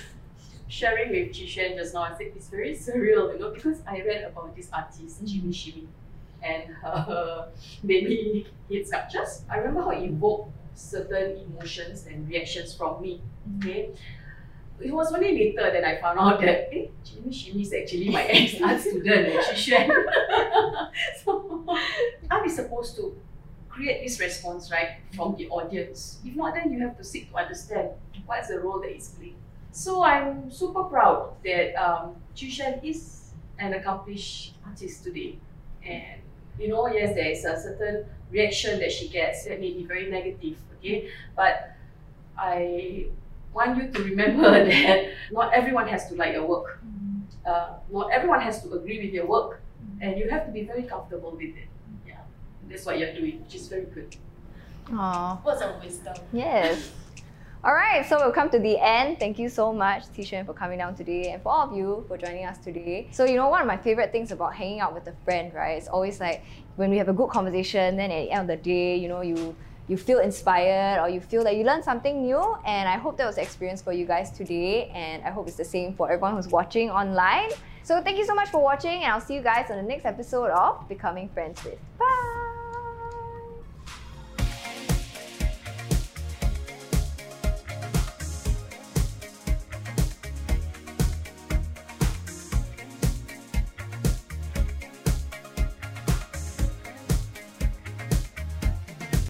sharing 0.68 1.10
with 1.12 1.30
Qi 1.36 1.46
Xuan 1.46 1.76
just 1.78 1.94
now, 1.94 2.02
I 2.02 2.14
think 2.16 2.34
it's 2.36 2.48
very 2.50 2.74
surreal, 2.76 3.32
you 3.34 3.40
know, 3.40 3.52
because 3.52 3.82
I 3.88 4.02
read 4.02 4.24
about 4.24 4.56
this 4.56 4.68
artist, 4.74 5.24
Jimmy 5.24 5.54
Shimi, 5.54 5.86
and 6.43 6.63
her 6.82 7.50
baby 7.86 8.48
hit 8.69 8.88
sculptures. 8.88 9.43
I 9.50 9.58
remember 9.58 9.82
how 9.82 9.91
it 9.91 10.04
evoked 10.04 10.52
certain 10.76 11.39
emotions 11.48 12.06
and 12.06 12.28
reactions 12.28 12.76
from 12.76 13.02
me. 13.02 13.21
Okay. 13.58 13.91
It 14.80 14.91
was 14.91 15.13
only 15.13 15.32
later 15.32 15.71
that 15.71 15.84
I 15.86 16.02
found 16.02 16.19
out 16.19 16.41
that 16.41 16.69
eh, 16.76 16.88
Jimmy 17.04 17.32
Shimi 17.32 17.62
is 17.62 17.74
actually 17.74 18.10
my 18.10 18.24
ex 18.24 18.62
art 18.62 18.82
student, 18.82 19.28
eh, 19.28 19.41
Qi 19.54 19.88
Xuan. 19.88 20.91
so 21.24 21.65
art 22.30 22.45
is 22.45 22.56
supposed 22.56 22.98
to 22.98 23.15
create 23.69 24.04
this 24.04 24.19
response, 24.19 24.69
right, 24.71 24.98
from 25.15 25.36
the 25.38 25.48
audience. 25.48 26.19
If 26.26 26.36
not, 26.36 26.56
then 26.56 26.74
you 26.74 26.80
have 26.80 26.98
to 26.98 27.04
seek 27.06 27.32
to 27.32 27.38
understand 27.38 27.89
what's 28.26 28.50
the 28.50 28.60
role 28.60 28.82
that 28.82 28.91
it's 28.91 29.10
playing. 29.10 29.36
So 29.71 30.04
I'm 30.04 30.52
super 30.52 30.84
proud 30.84 31.36
that 31.45 31.76
um, 31.76 32.15
Qi 32.36 32.52
Xuan 32.52 32.84
is 32.84 33.32
an 33.60 33.74
accomplished 33.74 34.56
artist 34.65 35.04
today. 35.04 35.38
And 35.84 36.21
you 36.60 36.68
know, 36.68 36.88
yes, 36.88 37.15
there 37.15 37.30
is 37.30 37.46
a 37.46 37.60
certain 37.60 38.06
reaction 38.32 38.80
that 38.80 38.91
she 38.91 39.08
gets 39.10 39.46
that 39.46 39.60
may 39.60 39.74
be 39.74 39.84
very 39.84 40.10
negative, 40.10 40.58
okay? 40.78 41.10
But 41.36 41.76
I 42.38 43.08
want 43.54 43.78
you 43.78 43.91
to 43.91 44.04
remember 44.04 44.52
that 44.70 45.12
not 45.32 45.54
everyone 45.54 45.88
has 45.88 46.10
to 46.10 46.15
like 46.15 46.34
your 46.34 46.46
work. 46.46 46.80
Uh, 47.46 47.74
not 47.91 48.12
everyone 48.12 48.41
has 48.41 48.62
to 48.63 48.74
agree 48.74 49.00
with 49.06 49.13
your 49.13 49.28
work. 49.28 49.62
And 50.02 50.18
you 50.18 50.30
have 50.30 50.46
to 50.46 50.52
be 50.52 50.63
very 50.63 50.84
comfortable 50.84 51.32
with 51.32 51.56
it. 51.56 51.68
Yeah. 52.08 52.18
That's 52.68 52.86
what 52.86 53.00
you're 53.00 53.13
doing, 53.13 53.41
which 53.44 53.56
is 53.56 53.68
very 53.68 53.86
good. 53.86 54.15
Aww. 54.88 55.44
Words 55.46 55.62
of 55.62 55.84
wisdom. 55.84 56.15
Yes. 56.34 56.91
All 57.63 57.74
right, 57.74 58.06
so 58.08 58.24
we've 58.24 58.34
come 58.34 58.50
to 58.52 58.60
the 58.60 58.78
end. 58.80 59.20
Thank 59.20 59.39
you 59.39 59.50
so 59.50 59.74
much, 59.74 60.04
Qi 60.13 60.22
Xuan, 60.24 60.46
for 60.46 60.54
coming 60.54 60.78
down 60.78 60.94
today 60.96 61.32
and 61.32 61.41
for 61.41 61.52
all 61.52 61.68
of 61.68 61.76
you 61.76 62.06
for 62.08 62.15
joining 62.15 62.46
us 62.46 62.60
today. 62.60 63.08
So, 63.12 63.26
you 63.26 63.36
know, 63.36 63.50
one 63.50 63.62
of 63.62 63.68
my 63.68 63.78
favorite 63.78 64.12
things 64.12 64.32
about 64.32 64.54
hanging 64.54 64.82
out 64.82 64.94
with 64.94 65.08
a 65.08 65.15
friend, 65.24 65.52
right, 65.54 65.78
it's 65.78 65.88
always 65.88 66.20
like 66.20 66.44
when 66.76 66.91
we 66.91 66.98
have 66.98 67.10
a 67.10 67.13
good 67.13 67.30
conversation, 67.30 67.98
then 67.98 68.12
at 68.12 68.26
the 68.26 68.32
end 68.32 68.41
of 68.41 68.48
the 68.58 68.63
day, 68.63 68.96
you 68.98 69.08
know, 69.08 69.22
you 69.22 69.56
you 69.88 69.98
feel 69.98 70.20
inspired 70.20 71.00
or 71.00 71.10
you 71.10 71.22
feel 71.22 71.44
that 71.44 71.56
you 71.56 71.63
learned 71.63 71.84
something 71.84 72.24
new. 72.24 72.41
And 72.65 72.89
I 72.89 72.98
hope 72.98 73.18
that 73.18 73.26
was 73.28 73.36
the 73.36 73.44
experience 73.44 73.82
for 73.84 73.94
you 73.94 74.06
guys 74.06 74.32
today. 74.32 74.89
And 74.96 75.24
I 75.24 75.30
hope 75.30 75.48
it's 75.48 75.58
the 75.58 75.65
same 75.65 75.94
for 75.94 76.10
everyone 76.10 76.36
who's 76.36 76.48
watching 76.48 76.89
online. 76.89 77.52
So 77.84 78.02
thank 78.02 78.18
you 78.18 78.26
so 78.26 78.34
much 78.34 78.50
for 78.50 78.63
watching, 78.63 79.04
and 79.04 79.13
I'll 79.13 79.22
see 79.22 79.36
you 79.36 79.44
guys 79.44 79.70
on 79.70 79.78
the 79.78 79.84
next 79.84 80.06
episode 80.06 80.50
of 80.50 80.89
Becoming 80.89 81.30
Friends 81.30 81.63
with. 81.63 81.78
Bye! 82.00 82.35